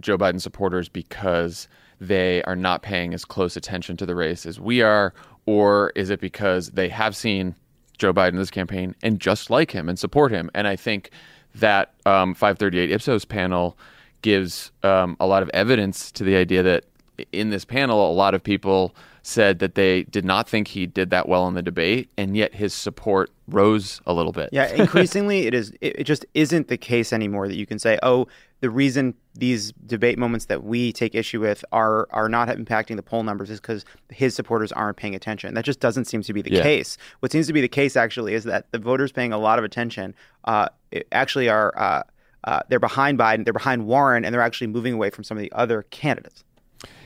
[0.00, 1.68] Joe Biden supporters because
[2.00, 5.14] they are not paying as close attention to the race as we are,
[5.46, 7.54] or is it because they have seen
[7.98, 10.50] Joe Biden in this campaign and just like him and support him?
[10.54, 11.10] And I think
[11.54, 13.78] that um, 538 Ipsos panel
[14.22, 16.84] gives um, a lot of evidence to the idea that
[17.32, 18.94] in this panel, a lot of people
[19.26, 22.54] said that they did not think he did that well in the debate, and yet
[22.54, 24.50] his support rose a little bit.
[24.52, 25.72] Yeah, increasingly, it is.
[25.80, 28.28] It, just isn't the case anymore that you can say, "Oh,
[28.60, 33.02] the reason these debate moments that we take issue with are are not impacting the
[33.02, 36.40] poll numbers is because his supporters aren't paying attention." That just doesn't seem to be
[36.40, 36.62] the Yeah.
[36.62, 36.96] case.
[37.18, 39.64] What seems to be the case actually is that the voters paying a lot of
[39.64, 40.14] attention
[40.44, 40.68] uh,
[41.10, 41.72] actually are.
[41.76, 42.02] Uh,
[42.44, 45.42] uh, they're behind Biden, they're behind Warren, and they're actually moving away from some of
[45.42, 46.44] the other candidates.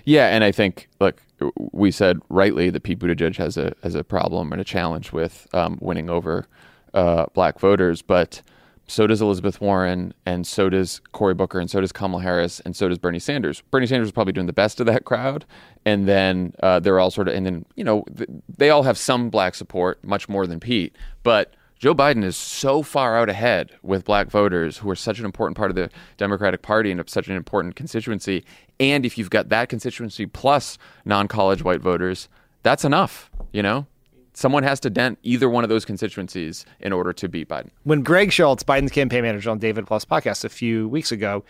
[0.05, 1.23] Yeah, and I think look,
[1.57, 5.47] we said rightly that Pete Buttigieg has a has a problem and a challenge with
[5.55, 6.47] um, winning over
[6.95, 8.43] uh, black voters, but
[8.87, 12.75] so does Elizabeth Warren, and so does Cory Booker, and so does Kamala Harris, and
[12.75, 13.63] so does Bernie Sanders.
[13.71, 15.45] Bernie Sanders is probably doing the best of that crowd,
[15.85, 18.29] and then uh, they're all sort of, and then you know th-
[18.59, 21.55] they all have some black support, much more than Pete, but.
[21.81, 25.57] Joe Biden is so far out ahead with black voters who are such an important
[25.57, 28.45] part of the Democratic Party and such an important constituency.
[28.79, 30.77] And if you've got that constituency plus
[31.07, 32.29] non college white voters,
[32.63, 33.31] that's enough.
[33.55, 33.87] You know,
[34.35, 37.71] someone has to dent either one of those constituencies in order to beat Biden.
[37.85, 41.45] When Greg Schultz, Biden's campaign manager on David Plouffe's podcast a few weeks ago,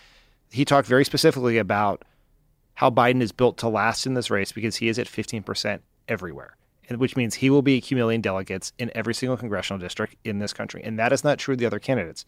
[0.53, 2.05] he talked very specifically about
[2.75, 6.57] how Biden is built to last in this race because he is at 15% everywhere.
[6.99, 10.83] Which means he will be accumulating delegates in every single congressional district in this country.
[10.83, 12.25] And that is not true of the other candidates.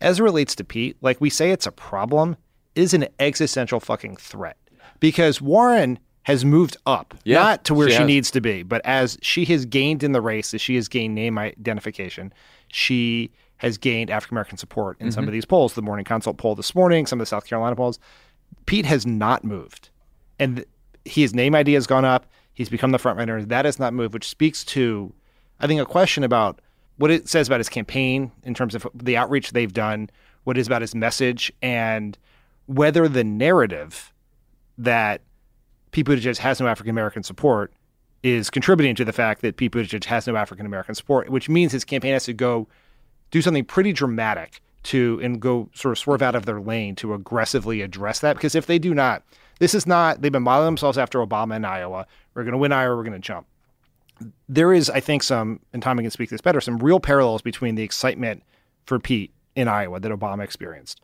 [0.00, 2.36] As it relates to Pete, like we say it's a problem,
[2.74, 4.56] it is an existential fucking threat
[5.00, 8.82] because Warren has moved up, Yeah, not to where she she, needs to be, but
[8.84, 12.32] as she has gained in the race, as she has gained name identification,
[12.68, 15.28] she has gained African American support in some Mhm.
[15.28, 15.74] of these polls.
[15.74, 17.98] The Morning Consult poll this morning, some of the South Carolina polls.
[18.66, 19.88] Pete has not moved,
[20.38, 20.68] and th-
[21.04, 22.26] his name ID has gone up.
[22.56, 23.44] He's become the front runner.
[23.44, 25.12] That has not moved, which speaks to,
[25.60, 26.60] I think, a question about
[26.96, 30.08] what it says about his campaign in terms of the outreach they've done,
[30.44, 32.16] what it is about his message, and
[32.64, 34.10] whether the narrative
[34.78, 35.20] that
[35.90, 37.74] Pete Buttigieg has no African American support
[38.22, 41.72] is contributing to the fact that Pete Buttigieg has no African American support, which means
[41.72, 42.66] his campaign has to go
[43.30, 47.12] do something pretty dramatic to and go sort of swerve out of their lane to
[47.12, 48.36] aggressively address that.
[48.36, 49.22] Because if they do not,
[49.58, 52.06] this is not, they've been modeling themselves after Obama in Iowa.
[52.36, 53.46] We're going to win Iowa, we're going to jump.
[54.46, 57.74] There is, I think, some, and Tommy can speak this better, some real parallels between
[57.76, 58.42] the excitement
[58.84, 61.00] for Pete in Iowa that Obama experienced.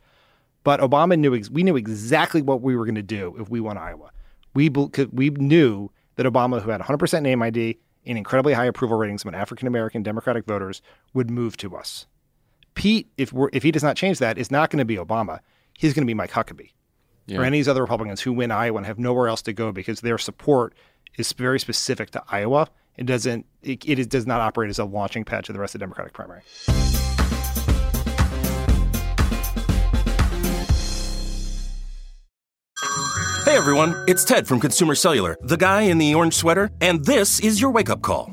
[0.62, 3.61] But Obama knew, ex- we knew exactly what we were going to do if we
[3.61, 4.11] won Iowa.
[4.55, 9.24] We, we knew that Obama, who had 100% name ID and incredibly high approval ratings
[9.24, 10.83] among African American Democratic voters,
[11.14, 12.07] would move to us.
[12.74, 15.41] Pete, if we're, if he does not change that, is not going to be Obama.
[15.78, 16.70] He's going to be Mike Huckabee
[17.26, 17.39] Yeah.
[17.39, 19.72] or any of these other Republicans who win Iowa and have nowhere else to go
[19.72, 20.74] because their support
[21.17, 22.69] is very specific to Iowa.
[22.97, 23.47] It doesn't.
[23.63, 26.43] It, does not operate as a launching pad to the rest of the Democratic primary.
[33.45, 37.39] Hey everyone, it's Ted from Consumer Cellular, the guy in the orange sweater, and this
[37.41, 38.33] is your wake up call.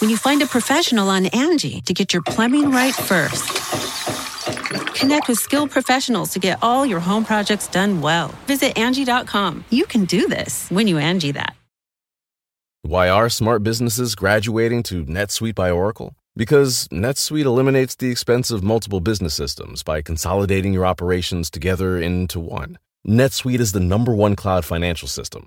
[0.00, 3.48] When you find a professional on Angie to get your plumbing right first.
[4.94, 8.28] Connect with skilled professionals to get all your home projects done well.
[8.46, 9.64] Visit Angie.com.
[9.70, 11.56] You can do this when you Angie that.
[12.82, 16.14] Why are smart businesses graduating to NetSuite by Oracle?
[16.36, 22.38] Because NetSuite eliminates the expense of multiple business systems by consolidating your operations together into
[22.38, 22.78] one.
[23.08, 25.46] NetSuite is the number one cloud financial system,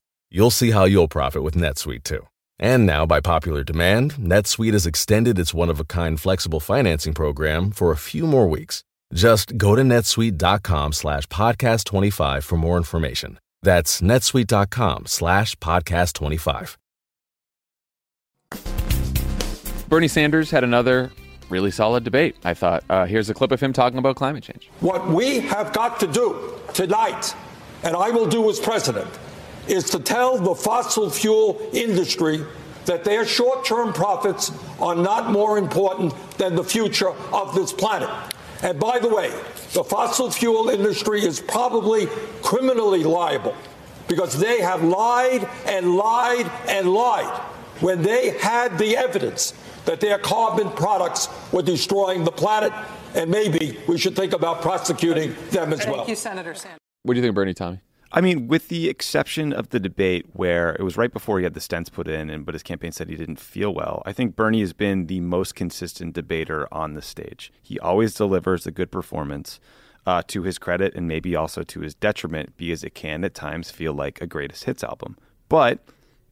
[0.33, 2.25] You'll see how you'll profit with NetSuite too.
[2.57, 7.13] And now, by popular demand, NetSuite has extended its one of a kind flexible financing
[7.13, 8.85] program for a few more weeks.
[9.13, 13.39] Just go to netsuite.com slash podcast 25 for more information.
[13.61, 16.77] That's netsuite.com slash podcast 25.
[19.89, 21.11] Bernie Sanders had another
[21.49, 22.85] really solid debate, I thought.
[22.89, 24.69] Uh, here's a clip of him talking about climate change.
[24.79, 27.35] What we have got to do tonight,
[27.83, 29.09] and I will do as president,
[29.67, 32.43] is to tell the fossil fuel industry
[32.85, 38.09] that their short term profits are not more important than the future of this planet.
[38.63, 39.29] And by the way,
[39.73, 42.07] the fossil fuel industry is probably
[42.41, 43.55] criminally liable
[44.07, 47.39] because they have lied and lied and lied
[47.81, 49.53] when they had the evidence
[49.85, 52.71] that their carbon products were destroying the planet.
[53.15, 55.97] And maybe we should think about prosecuting them as well.
[55.97, 56.79] Thank you, Senator Sanders.
[57.03, 57.79] What do you think, Bernie, Tommy?
[58.13, 61.53] I mean, with the exception of the debate where it was right before he had
[61.53, 64.03] the stents put in, and but his campaign said he didn't feel well.
[64.05, 67.53] I think Bernie has been the most consistent debater on the stage.
[67.61, 69.59] He always delivers a good performance,
[70.05, 73.71] uh, to his credit, and maybe also to his detriment, because it can at times
[73.71, 75.17] feel like a greatest hits album.
[75.47, 75.79] But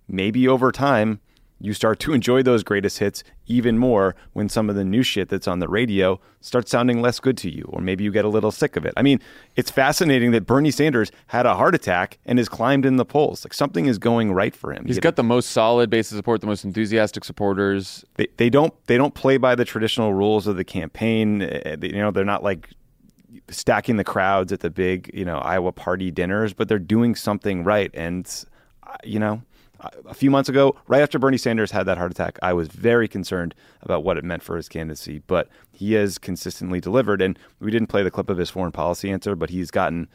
[0.07, 1.21] maybe over time,
[1.59, 5.27] you start to enjoy those greatest hits even more when some of the new shit
[5.27, 8.29] that's on the radio starts sounding less good to you, or maybe you get a
[8.29, 8.93] little sick of it.
[8.95, 9.19] I mean,
[9.57, 13.43] it's fascinating that Bernie Sanders had a heart attack and has climbed in the polls.
[13.43, 14.85] Like something is going right for him.
[14.85, 18.05] He's He- got the most solid base of support, the most enthusiastic supporters.
[18.15, 21.41] they, they don't they don't play by the traditional rules of the campaign.
[21.41, 22.69] Uh, they- You know, they're not like
[23.49, 27.63] stacking the crowds at the big you know Iowa party dinners, but they're doing something
[27.63, 27.89] right.
[27.95, 28.25] And
[28.87, 29.41] uh, you know,
[30.05, 33.07] a few months ago, right after Bernie Sanders had that heart attack, I was very
[33.07, 35.21] concerned about what it meant for his candidacy.
[35.27, 39.09] But he has consistently delivered, and we didn't play the clip of his foreign policy
[39.11, 40.07] answer, but he's gotten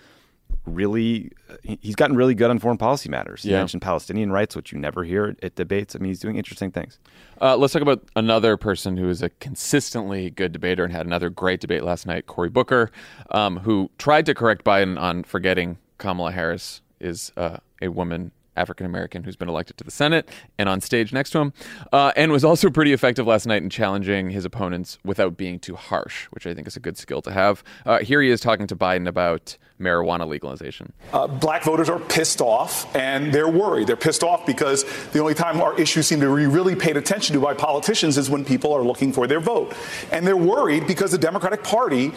[0.66, 1.30] really
[1.62, 3.42] he's gotten really good on foreign policy matters.
[3.42, 3.58] He Yeah.
[3.58, 5.94] mentioned Palestinian rights, which you never hear at debates.
[5.94, 6.98] I mean, he's doing interesting things.
[7.40, 11.28] Uh, let's talk about another person who is a consistently good debater and had another
[11.28, 12.90] great debate last night, Cory Booker,
[13.30, 18.30] um, who tried to correct Biden on forgetting Kamala Harris is uh, a woman.
[18.56, 20.28] African American who's been elected to the Senate
[20.58, 21.52] and on stage next to him,
[21.92, 25.76] uh, and was also pretty effective last night in challenging his opponents without being too
[25.76, 27.62] harsh, which I think is a good skill to have.
[27.84, 30.92] Uh, here he is talking to Biden about marijuana legalization.
[31.12, 33.86] Uh, black voters are pissed off and they're worried.
[33.86, 37.34] They're pissed off because the only time our issues seem to be really paid attention
[37.34, 39.74] to by politicians is when people are looking for their vote.
[40.12, 42.12] And they're worried because the Democratic Party,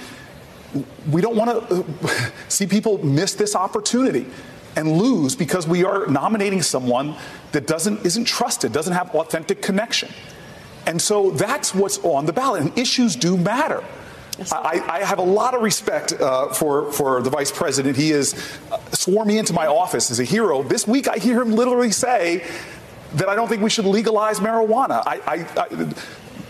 [1.10, 4.28] we don't want to uh, see people miss this opportunity
[4.78, 7.16] and lose because we are nominating someone
[7.52, 10.10] that doesn't isn't trusted, doesn't have authentic connection.
[10.86, 12.62] And so that's what's on the ballot.
[12.62, 13.84] And issues do matter.
[14.52, 17.98] I, I have a lot of respect uh, for, for the vice president.
[17.98, 18.36] He has
[18.72, 20.62] uh, sworn me into my office as a hero.
[20.62, 22.46] This week, I hear him literally say
[23.16, 25.02] that I don't think we should legalize marijuana.
[25.06, 25.66] I, I, I,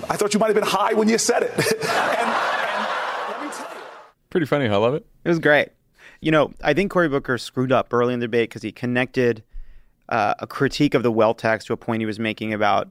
[0.09, 1.53] I thought you might have been high when you said it.
[4.29, 4.67] Pretty funny.
[4.67, 5.05] I love it.
[5.23, 5.69] It was great.
[6.21, 9.43] You know, I think Cory Booker screwed up early in the debate because he connected
[10.09, 12.89] uh, a critique of the wealth tax to a point he was making about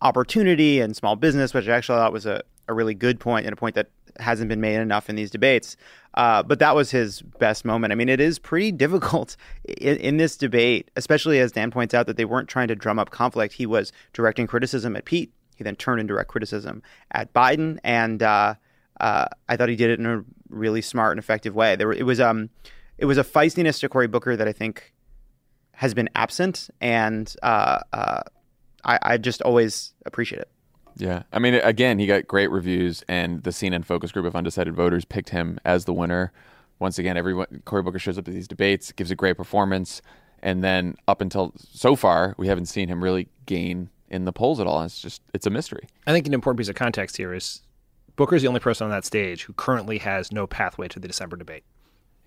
[0.00, 3.52] opportunity and small business, which I actually thought was a, a really good point and
[3.52, 3.88] a point that
[4.18, 5.76] hasn't been made enough in these debates.
[6.14, 7.92] Uh, but that was his best moment.
[7.92, 12.06] I mean, it is pretty difficult in, in this debate, especially as Dan points out
[12.06, 13.54] that they weren't trying to drum up conflict.
[13.54, 15.32] He was directing criticism at Pete.
[15.56, 18.54] He then turned and direct criticism at Biden, and uh,
[19.00, 21.76] uh, I thought he did it in a really smart and effective way.
[21.76, 22.50] There, were, it was um,
[22.98, 24.92] it was a feistiness to Cory Booker that I think
[25.72, 28.22] has been absent, and uh, uh,
[28.84, 30.50] I, I just always appreciate it.
[30.96, 31.22] Yeah.
[31.32, 35.04] I mean, again, he got great reviews, and the CNN focus group of undecided voters
[35.04, 36.32] picked him as the winner.
[36.80, 40.02] Once again, everyone, Cory Booker shows up at these debates, gives a great performance,
[40.42, 44.58] and then up until so far, we haven't seen him really gain in the polls
[44.58, 44.82] at all.
[44.82, 45.86] It's just, it's a mystery.
[46.06, 47.62] I think an important piece of context here is
[48.18, 51.36] Booker's the only person on that stage who currently has no pathway to the December
[51.36, 51.62] debate.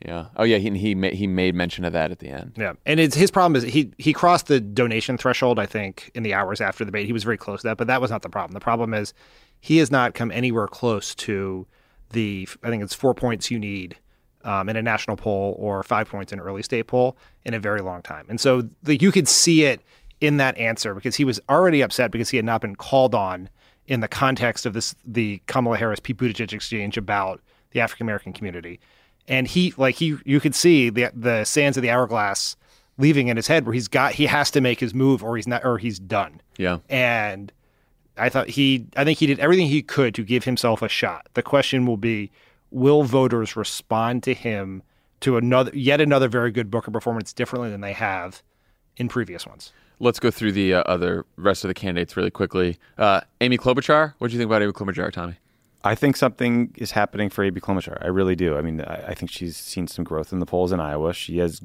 [0.04, 0.28] Yeah.
[0.38, 0.58] Oh, yeah.
[0.58, 2.54] He he made, he made mention of that at the end.
[2.58, 5.60] Yeah, and it's his problem is he he crossed the donation threshold.
[5.60, 7.88] I think in the hours after the debate, he was very close to that, but
[7.88, 8.54] that was not the problem.
[8.54, 9.14] The problem is
[9.60, 11.68] he has not come anywhere close to
[12.12, 13.98] the I think it's four points you need
[14.44, 17.60] um, in a national poll or five points in an early state poll in a
[17.60, 18.26] very long time.
[18.30, 19.82] And so the, you could see it
[20.22, 23.50] in that answer because he was already upset because he had not been called on
[23.92, 28.32] in the context of this the Kamala Harris Pete Buttigieg exchange about the African American
[28.32, 28.80] community
[29.28, 32.56] and he like he you could see the the sands of the hourglass
[32.98, 35.48] leaving in his head where he's got he has to make his move or he's
[35.48, 36.39] not or he's done.
[36.58, 36.78] Yeah.
[36.89, 37.52] And
[38.18, 41.28] I thought he I think he did everything he could to give himself a shot.
[41.34, 42.32] The question will be
[42.70, 44.84] will voters respond to him
[45.20, 48.42] to another yet another very good Booker performance differently than they have
[48.96, 49.74] in previous ones.
[50.02, 52.80] Let's go through the uh, other rest of the candidates really quickly.
[52.97, 54.16] Uh, Amy Klobuchar.
[54.18, 55.36] What do you think about Amy Klobuchar, Tommy?
[55.84, 58.04] I think something is happening for Amy Klobuchar.
[58.04, 58.58] I really do.
[58.58, 61.14] I mean, I, I think she's seen some growth in the polls in Iowa.
[61.14, 61.62] She has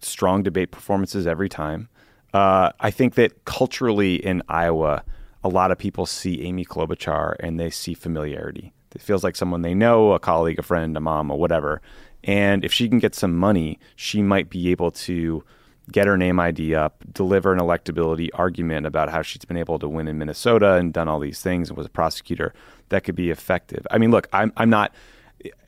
[0.00, 1.90] strong debate performances every time.
[2.32, 5.04] Uh, I think that culturally in Iowa,
[5.42, 8.72] a lot of people see Amy Klobuchar and they see familiarity.
[8.94, 11.82] It feels like someone they know, a colleague, a friend, a mom, or whatever.
[12.22, 15.44] And if she can get some money, she might be able to
[15.92, 19.88] get her name ID up, deliver an electability argument about how she's been able to
[19.88, 22.54] win in Minnesota and done all these things and was a prosecutor
[22.88, 23.86] that could be effective.
[23.90, 24.94] I mean, look, I'm I'm not.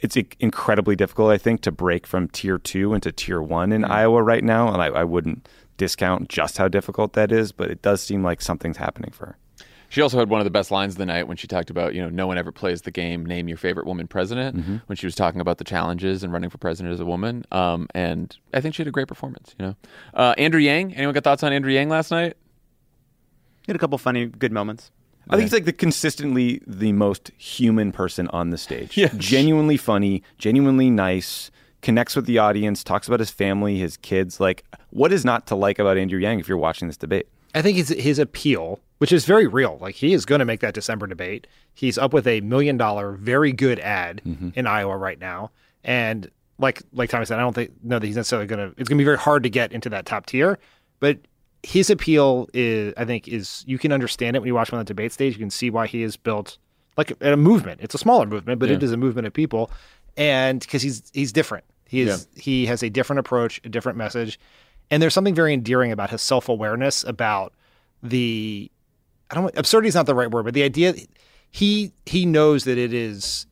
[0.00, 3.92] It's incredibly difficult, I think, to break from tier two into tier one in mm-hmm.
[3.92, 5.46] Iowa right now, and I, I wouldn't
[5.76, 9.38] discount just how difficult that is, but it does seem like something's happening for her.
[9.96, 11.94] She also had one of the best lines of the night when she talked about,
[11.94, 14.76] you know, no one ever plays the game, name your favorite woman president, Mm-hmm.
[14.88, 17.46] when she was talking about the challenges and running for president as a woman.
[17.50, 19.76] Um, and I think she had a great performance, you know.
[20.12, 22.36] Uh, Andrew Yang, anyone got thoughts on Andrew Yang last night?
[23.62, 24.90] He had a couple funny, good moments.
[25.30, 28.98] I think he's like the consistently the most human person on the stage.
[28.98, 29.08] Yeah.
[29.16, 34.40] Genuinely funny, genuinely nice, connects with the audience, talks about his family, his kids.
[34.40, 37.28] Like, what is not to like about Andrew Yang if you're watching this debate?
[37.54, 40.60] I think his his appeal, which is very real, like he is going to make
[40.60, 41.46] that December debate.
[41.74, 44.50] He's up with a million dollar, very good ad mm-hmm.
[44.54, 45.50] in Iowa right now,
[45.84, 48.80] and like like Tommy said, I don't think know that he's necessarily going to.
[48.80, 50.58] It's going to be very hard to get into that top tier,
[51.00, 51.18] but
[51.62, 54.84] his appeal is, I think, is you can understand it when you watch him on
[54.84, 55.32] the debate stage.
[55.34, 56.58] You can see why he has built
[56.96, 57.80] like a, a movement.
[57.82, 58.84] It's a smaller movement, but it Yeah.
[58.86, 59.70] is a movement of people,
[60.16, 61.64] and because he's he's different.
[61.88, 64.38] He is he has a different approach, a different message,
[64.90, 67.52] And there's something very endearing about his self awareness about
[68.02, 68.70] the
[69.30, 70.94] I don't absurdity is not the right word, but the idea
[71.50, 73.46] he he knows that it is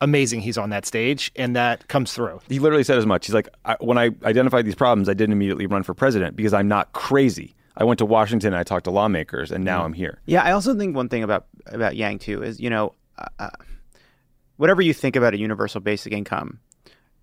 [0.00, 2.40] amazing he's on that stage and that comes through.
[2.48, 3.26] He literally said as much.
[3.26, 6.52] He's like, I, when I identified these problems, I didn't immediately run for president because
[6.52, 7.54] I'm not crazy.
[7.76, 10.20] I went to Washington, and I talked to lawmakers, and now I'm here.
[10.26, 13.50] Yeah, I also think one thing about about Yang too is you know, uh, uh,
[14.56, 16.60] whatever you think about a universal basic income,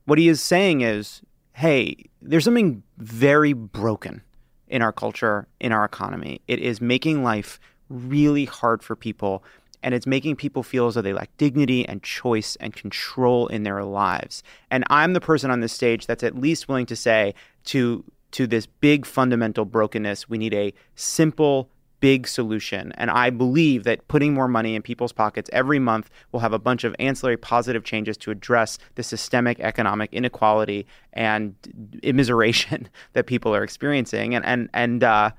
[0.05, 1.21] what he is saying is,
[1.53, 4.21] hey, there's something very broken
[4.67, 6.41] in our culture, in our economy.
[6.47, 7.59] It is making life
[7.91, 9.43] really hard for people.
[9.83, 13.63] And it's making people feel as though they lack dignity and choice and control in
[13.63, 14.43] their lives.
[14.69, 17.33] And I'm the person on this stage that's at least willing to say
[17.65, 21.69] to to this big fundamental brokenness, we need a simple,
[21.99, 22.91] big solution.
[22.93, 26.59] And I believe that putting more money in people's pockets every month will have a
[26.59, 31.55] bunch of ancillary positive changes to address the systemic economic inequality and
[32.03, 34.35] immiseration that people are experiencing.
[34.35, 35.31] And and and uh,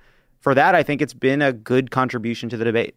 [0.43, 2.95] for that, I think it's been a good contribution to the debate.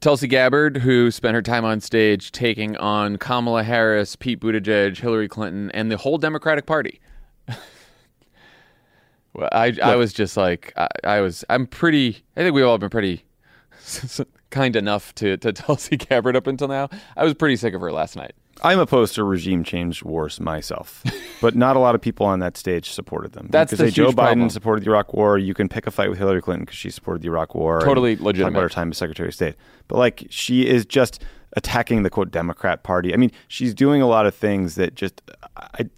[0.00, 5.26] Tulsi Gabbard, who spent her time on stage taking on Kamala Harris, Pete Buttigieg, Hillary
[5.26, 7.00] Clinton, and the whole Democratic Party.
[9.32, 12.76] well, I, I was just like, I, I, was, I'm pretty, I think we've all
[12.76, 13.24] been pretty
[14.50, 16.90] kind enough to, to Tulsi Gabbard up until now.
[17.16, 18.34] I was pretty sick of her last night.
[18.62, 21.02] I'm opposed to regime change wars myself,
[21.40, 23.48] but not a lot of people on that stage supported them.
[23.50, 24.50] That's you the say Joe Biden problem.
[24.50, 25.38] supported the Iraq War.
[25.38, 27.80] You can pick a fight with Hillary Clinton because she supported the Iraq War.
[27.80, 28.36] Totally talk.
[28.36, 29.56] About her time as Secretary of State,
[29.88, 31.22] but like she is just
[31.56, 33.12] attacking the quote Democrat Party.
[33.12, 35.22] I mean, she's doing a lot of things that just,
[35.56, 35.88] I,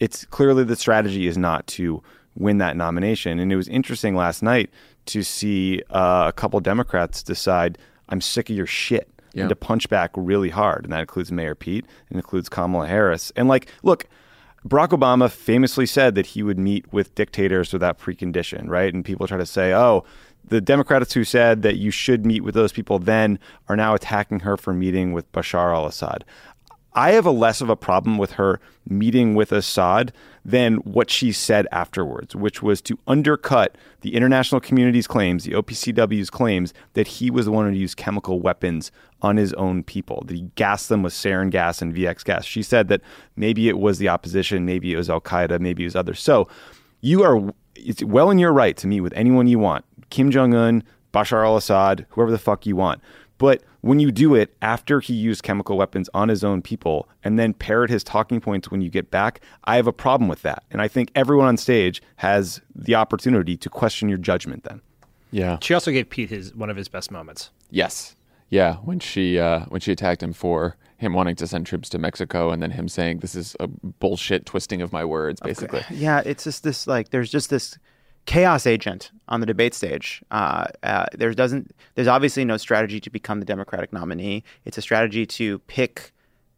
[0.00, 2.02] it's clearly the strategy is not to
[2.34, 3.38] win that nomination.
[3.38, 4.70] And it was interesting last night
[5.06, 7.78] to see uh, a couple Democrats decide,
[8.08, 9.42] I'm sick of your shit Yeah.
[9.42, 10.84] and to punch back really hard.
[10.84, 13.32] And that includes Mayor Pete and includes Kamala Harris.
[13.36, 14.08] And like, look,
[14.66, 18.92] Barack Obama famously said that he would meet with dictators without precondition, right?
[18.92, 20.04] And people try to say, oh,
[20.48, 24.40] the Democrats who said that you should meet with those people then are now attacking
[24.40, 26.24] her for meeting with Bashar al Assad.
[26.96, 31.30] I have a less of a problem with her meeting with Assad than what she
[31.30, 37.30] said afterwards, which was to undercut the international community's claims, the OPCW's claims that he
[37.30, 38.90] was the one who used chemical weapons
[39.20, 42.44] on his own people, that he gassed them with sarin gas and VX gas.
[42.46, 43.02] She said that
[43.36, 46.20] maybe it was the opposition, maybe it was Al Qaeda, maybe it was others.
[46.20, 46.48] So
[47.02, 50.54] you are it's well in your right to meet with anyone you want Kim Jong
[50.54, 50.82] un,
[51.12, 53.02] Bashar al Assad, whoever the fuck you want.
[53.38, 57.38] But when you do it after he used chemical weapons on his own people and
[57.38, 60.64] then parrot his talking points when you get back, I have a problem with that.
[60.72, 64.82] And I think everyone on stage has the opportunity to question your judgment then.
[65.30, 65.58] Yeah.
[65.62, 67.50] She also gave Pete his one of his best moments.
[67.70, 68.16] Yes.
[68.48, 71.98] Yeah, when she uh, when she attacked him for him wanting to send troops to
[71.98, 75.82] Mexico, and then him saying this is a bullshit twisting of my words, basically.
[75.90, 77.76] Yeah, it's just this like there's just this
[78.26, 80.22] chaos agent on the debate stage.
[80.30, 84.44] Uh, uh, there doesn't there's obviously no strategy to become the Democratic nominee.
[84.64, 86.12] It's a strategy to pick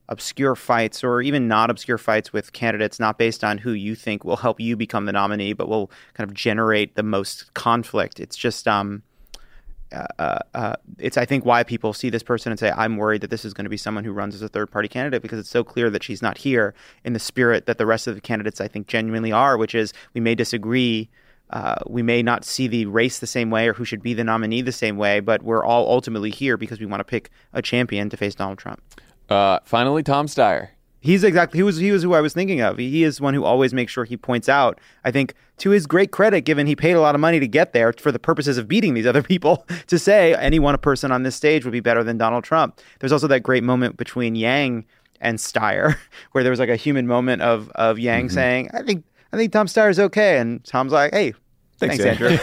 [0.08, 4.24] obscure fights or even not obscure fights with candidates not based on who you think
[4.24, 8.18] will help you become the nominee, but will kind of generate the most conflict.
[8.18, 9.02] It's just um,
[9.92, 13.20] uh, uh, uh, it's I think why people see this person and say I'm worried
[13.22, 15.38] that this is going to be someone who runs as a third party candidate because
[15.38, 18.20] it's so clear that she's not here in the spirit that the rest of the
[18.20, 21.08] candidates I think genuinely are, which is we may disagree.
[21.50, 24.24] Uh, we may not see the race the same way or who should be the
[24.24, 27.62] nominee the same way, but we're all ultimately here because we want to pick a
[27.62, 28.82] champion to face Donald Trump.
[29.28, 30.68] Uh, finally, Tom Steyer.
[31.00, 32.76] He's exactly he was he was who I was thinking of.
[32.78, 34.80] He is one who always makes sure he points out.
[35.04, 37.72] I think to his great credit, given he paid a lot of money to get
[37.72, 41.22] there for the purposes of beating these other people, to say any one person on
[41.22, 42.80] this stage would be better than Donald Trump.
[42.98, 44.86] There's also that great moment between Yang
[45.20, 45.96] and Steyer,
[46.32, 48.34] where there was like a human moment of of Yang Mm-hmm.
[48.34, 51.34] saying, "I think I think Tom Steyer is okay," and Tom's like, "Hey,
[51.78, 52.38] thanks, Andrew."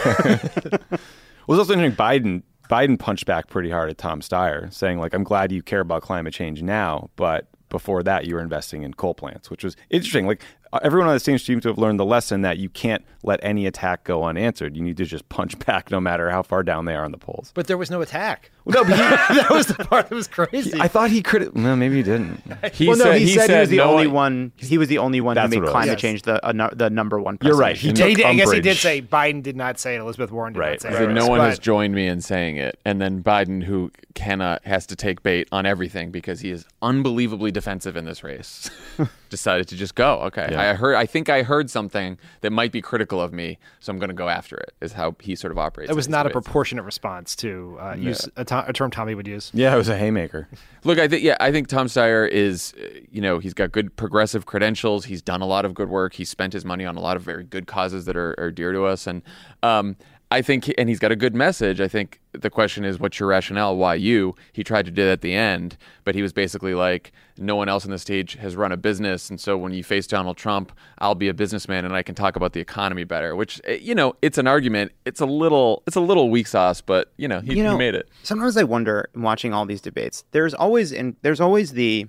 [1.46, 1.96] Well, it's also interesting.
[1.96, 5.80] Biden Biden punched back pretty hard at Tom Steyer, saying like, "I'm glad you care
[5.80, 9.76] about climate change now, but before that, you were investing in coal plants," which was
[9.90, 10.26] interesting.
[10.26, 10.42] Like
[10.82, 13.66] everyone on the stage seems to have learned the lesson that you can't let any
[13.66, 14.76] attack go unanswered.
[14.76, 17.18] You need to just punch back, no matter how far down they are on the
[17.18, 17.52] polls.
[17.54, 18.50] But there was no attack.
[18.66, 18.96] No, but he,
[19.36, 20.78] that was the part that was crazy.
[20.80, 21.54] I thought he could.
[21.56, 22.42] No, maybe he didn't.
[22.72, 24.52] He well, no, said, he, said, he was the no only one- one.
[24.56, 25.70] He was the only one who That's made what it was.
[25.72, 26.00] climate Yes.
[26.00, 27.38] change the uh, no- the number one.
[27.42, 27.76] You're right.
[27.76, 27.88] He.
[27.88, 30.00] He took did- I guess he did say Biden did not say it.
[30.00, 30.70] Elizabeth Warren did Right.
[30.72, 30.98] not say He it.
[30.98, 32.78] said, no one But- has joined me in saying it.
[32.84, 37.52] And then Biden, who cannot, has to take bait on everything because he is unbelievably
[37.52, 38.68] defensive in this race.
[39.28, 40.20] decided to just go.
[40.22, 40.70] Okay, Yeah.
[40.70, 40.94] I heard.
[40.94, 44.14] I think I heard something that might be critical of me, so I'm going to
[44.14, 44.72] go after it.
[44.80, 45.90] Is how he sort of operates.
[45.90, 48.90] It was in these not a proportionate response to uh, use a, to- a term
[48.90, 49.50] Tommy would use.
[49.54, 50.48] Yeah, it was a haymaker.
[50.84, 53.94] Look, I think yeah, I think Tom Steyer is, uh, you know, he's got good
[53.96, 55.04] progressive credentials.
[55.06, 56.14] He's done a lot of good work.
[56.14, 58.72] He spent his money on a lot of very good causes that are, are dear
[58.72, 59.22] to us, and
[59.62, 59.96] um,
[60.28, 61.80] I think, and he's got a good message.
[61.80, 63.76] I think the question is, what's your rationale?
[63.76, 64.34] Why you?
[64.52, 67.68] He tried to do that at the end, but he was basically like, no one
[67.68, 70.72] else on the stage has run a business, and so when you face Donald Trump,
[70.98, 73.36] I'll be a businessman and I can talk about the economy better.
[73.36, 74.92] Which, uh, you know, it's an argument.
[75.04, 77.78] It's a little, it's a little weak sauce, but you know, he, you know, he
[77.78, 78.08] made it.
[78.24, 82.08] Sometimes I wonder, watching all these debates, there's always and there's always the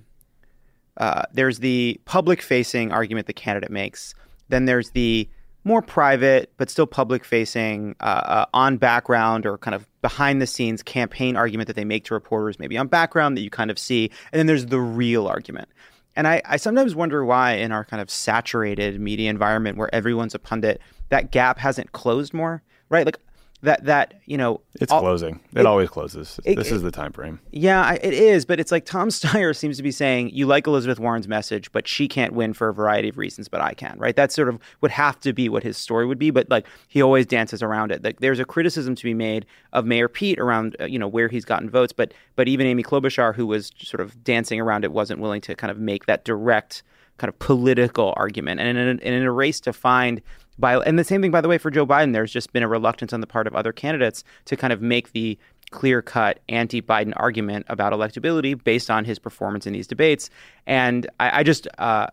[0.96, 4.14] uh, there's the public facing argument the candidate makes.
[4.48, 5.28] Then there's the
[5.68, 10.46] more private but still public facing uh, uh, on background or kind of behind the
[10.46, 13.78] scenes campaign argument that they make to reporters, maybe on background that you kind of
[13.78, 14.10] see.
[14.32, 15.68] And then there's the real argument.
[16.16, 20.34] And I, I sometimes wonder why, in our kind of saturated media environment where everyone's
[20.34, 20.80] a pundit,
[21.10, 23.06] that gap hasn't closed more, right?
[23.06, 23.18] Like
[23.62, 25.40] that, that you know, It's all- closing.
[25.54, 26.38] It, it- always closes.
[26.44, 27.40] it- this it- is the time frame.
[27.50, 31.00] yeah, it is, but it's like Tom Steyer seems to be saying you like Elizabeth
[31.00, 34.14] Warren's message, but she can't win for a variety of reasons, but I can, right?
[34.14, 37.02] That sort of would have to be what his story would be, but like he
[37.02, 38.04] always dances around it.
[38.04, 41.28] Like there's a criticism to be made of Mayor Pete around uh, you know where
[41.28, 44.92] he's gotten votes, but but even Amy Klobuchar, who was sort of dancing around it,
[44.92, 46.84] wasn't willing to kind of make that direct
[47.16, 48.60] kind of political argument.
[48.60, 50.22] And in a, and in a race to find
[50.58, 52.68] by and the same thing by the way for Joe Biden, there's just been a
[52.68, 55.38] reluctance on the part of other candidates to kind of make the
[55.70, 60.30] clear cut anti Biden argument about electability based on his performance in these debates.
[60.66, 62.08] And I, I just uh,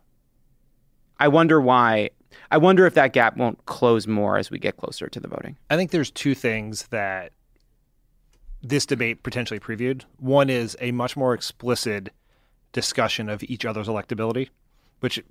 [1.20, 2.12] I wonder why
[2.52, 5.58] I wonder if that gap won't close more as we get closer to the voting.
[5.70, 7.32] I think there's two things that
[8.62, 10.04] this debate potentially previewed.
[10.18, 12.10] One is a much more explicit
[12.74, 14.50] discussion of each other's electability,
[15.00, 15.24] which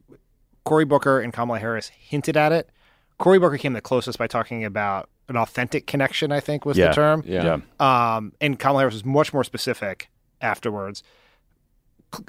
[0.64, 2.70] Cory Booker and Kamala Harris hinted at it.
[3.18, 6.88] Cory Booker came the closest by talking about an authentic connection, I think was Yeah,
[6.88, 7.22] the term.
[7.26, 7.58] yeah.
[7.80, 10.10] Um, and Kamala Harris was much more specific
[10.40, 11.02] afterwards.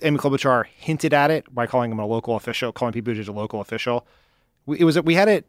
[0.02, 3.32] Amy Klobuchar hinted at it by calling him a local official, calling Pete Buttigieg a
[3.32, 4.08] local official.
[4.66, 5.46] We, it was we had it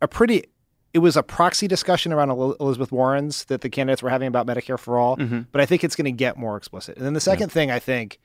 [0.00, 0.44] a pretty.
[0.92, 4.76] It was a proxy discussion around Elizabeth Warren's that the candidates were having about Medicare
[4.78, 5.46] for all, Mhm.
[5.52, 6.96] but I think it's going to get more explicit.
[6.96, 8.18] And then the second thing I think,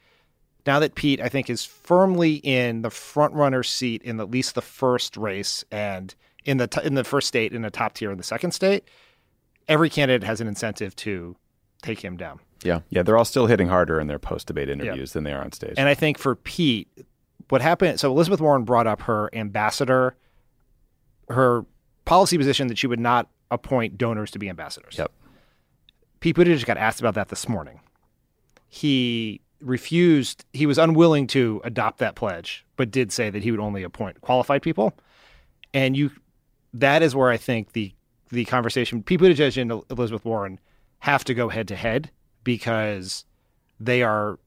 [0.66, 4.56] now that Pete I think is firmly in the front runner seat in at least
[4.56, 6.16] the first race and
[6.46, 8.88] in the t- in the first state in the top tier in the second state,
[9.68, 11.36] every candidate has an incentive to
[11.82, 12.40] take him down.
[12.64, 12.80] Yeah.
[12.90, 15.52] Yeah, they're all still hitting harder in their post debate interviews than they are on
[15.52, 15.76] stage.
[15.78, 16.88] And I think for Pete,
[17.50, 18.00] what happened?
[18.00, 20.16] So Elizabeth Warren brought up her ambassador,
[21.30, 21.66] her
[22.06, 24.98] policy position that she would not appoint donors to be ambassadors.
[24.98, 25.12] Yep.
[26.20, 27.82] Pete Buttigieg got asked about that this morning.
[28.68, 30.44] He refused.
[30.54, 34.22] He was unwilling to adopt that pledge, but did say that he would only appoint
[34.22, 34.94] qualified people.
[35.74, 36.12] And you,
[36.80, 37.94] that is where I think the
[38.30, 39.04] the conversation.
[39.04, 40.60] Pete Buttigieg and Elizabeth Warren
[41.00, 42.12] have to go head to head
[42.44, 43.26] because
[43.80, 44.40] they are.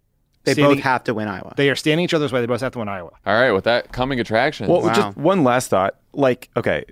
[0.45, 1.55] They standing- both have to win Iowa.
[1.57, 2.41] They are standing each other's way.
[2.41, 3.11] They both have to win Iowa.
[3.27, 4.69] All right, with that coming attraction.
[4.69, 5.97] Well, just one last thought.
[6.13, 6.85] Like, okay,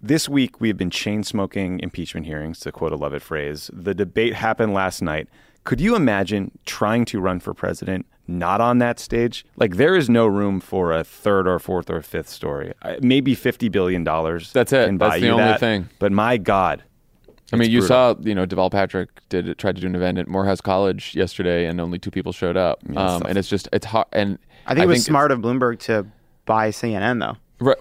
[0.00, 3.70] this week we have been chain smoking impeachment hearings, to quote a Lovett phrase.
[3.72, 5.28] The debate happened last night.
[5.64, 9.44] Could you imagine trying to run for president not on that stage?
[9.56, 12.72] Like, there is no room for a third or fourth or fifth story.
[13.00, 14.04] Maybe $50 billion.
[14.04, 14.86] That's it.
[14.86, 15.60] Can buy That's the you only that.
[15.60, 15.88] thing.
[15.98, 16.82] But my God.
[17.52, 18.14] I mean, you brutal.
[18.14, 21.66] saw, you know, Deval Patrick did tried to do an event at Morehouse College yesterday,
[21.66, 22.80] and only two people showed up.
[22.88, 24.06] Yeah, um, and it's just it's hard.
[24.12, 26.06] And I think it was smart of Bloomberg to
[26.46, 27.36] buy CNN though.
[27.64, 27.78] Right.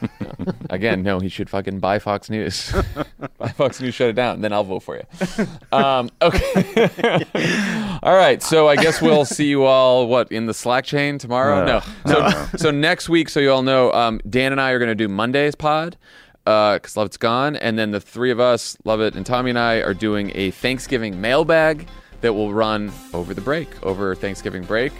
[0.70, 2.74] Again, no, he should fucking buy Fox News.
[3.38, 5.46] buy Fox News, shut it down, then I'll vote for you.
[5.70, 7.24] Um, okay.
[8.02, 8.42] all right.
[8.42, 11.64] So I guess we'll see you all, what, in the Slack chain tomorrow?
[11.64, 11.80] No.
[12.06, 12.28] No.
[12.28, 14.96] So, so next week, so you all know, um, Dan and I are going to
[14.96, 15.96] do Monday's pod
[16.44, 17.54] because Lovett's gone.
[17.54, 21.20] And then the three of us, Lovett and Tommy and I, are doing a Thanksgiving
[21.20, 21.86] mailbag
[22.20, 24.92] that will run over the break, over Thanksgiving break.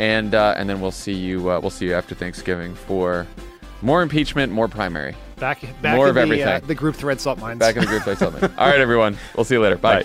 [0.00, 3.28] And uh, and then we'll see you uh, we'll see you after Thanksgiving for
[3.84, 5.14] more impeachment, more primary.
[5.36, 6.48] Back, back More in of the, everything.
[6.48, 7.58] Uh, the group thread salt mines.
[7.58, 8.42] Back in the group play something.
[8.56, 9.18] All right, everyone.
[9.36, 9.76] We'll see you later.
[9.76, 10.04] Bye.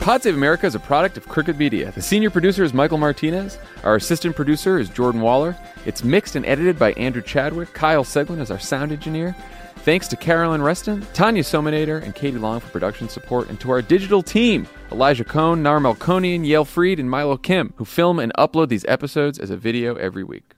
[0.00, 1.92] Pod Save America is a product of Crooked Media.
[1.92, 3.58] The senior producer is Michael Martinez.
[3.84, 5.54] Our assistant producer is Jordan Waller.
[5.84, 7.74] It's mixed and edited by Andrew Chadwick.
[7.74, 9.36] Kyle Seglin is our sound engineer.
[9.88, 13.80] Thanks to Carolyn Reston, Tanya Somanader, and Katie Long for production support, and to our
[13.80, 18.68] digital team, Elijah Cone, Nar Melkonian, Yale Freed, and Milo Kim, who film and upload
[18.68, 20.57] these episodes as a video every week.